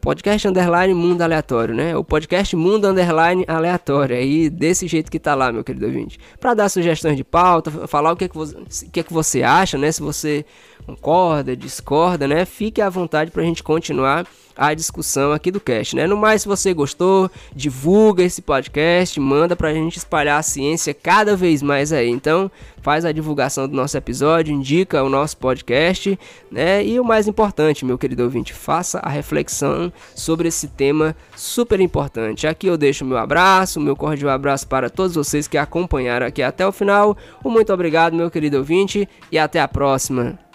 [0.00, 1.96] podcast underline mundo aleatório, né?
[1.96, 4.14] O podcast mundo underline aleatório.
[4.14, 6.18] Aí desse jeito que tá lá, meu querido ouvinte.
[6.38, 8.56] Para dar sugestões de pauta, falar o que é que você,
[8.92, 9.90] que é que você acha, né?
[9.90, 10.44] Se você
[10.88, 12.44] concorda, discorda, né?
[12.46, 14.26] Fique à vontade para a gente continuar
[14.56, 16.06] a discussão aqui do cast, né?
[16.06, 20.92] No mais, se você gostou, divulga esse podcast, manda para a gente espalhar a ciência
[20.92, 22.08] cada vez mais aí.
[22.08, 22.50] Então,
[22.82, 26.18] faz a divulgação do nosso episódio, indica o nosso podcast,
[26.50, 26.84] né?
[26.84, 32.48] E o mais importante, meu querido ouvinte, faça a reflexão sobre esse tema super importante.
[32.48, 36.66] Aqui eu deixo meu abraço, meu cordial abraço para todos vocês que acompanharam aqui até
[36.66, 37.16] o final.
[37.44, 40.47] Um muito obrigado, meu querido ouvinte, e até a próxima.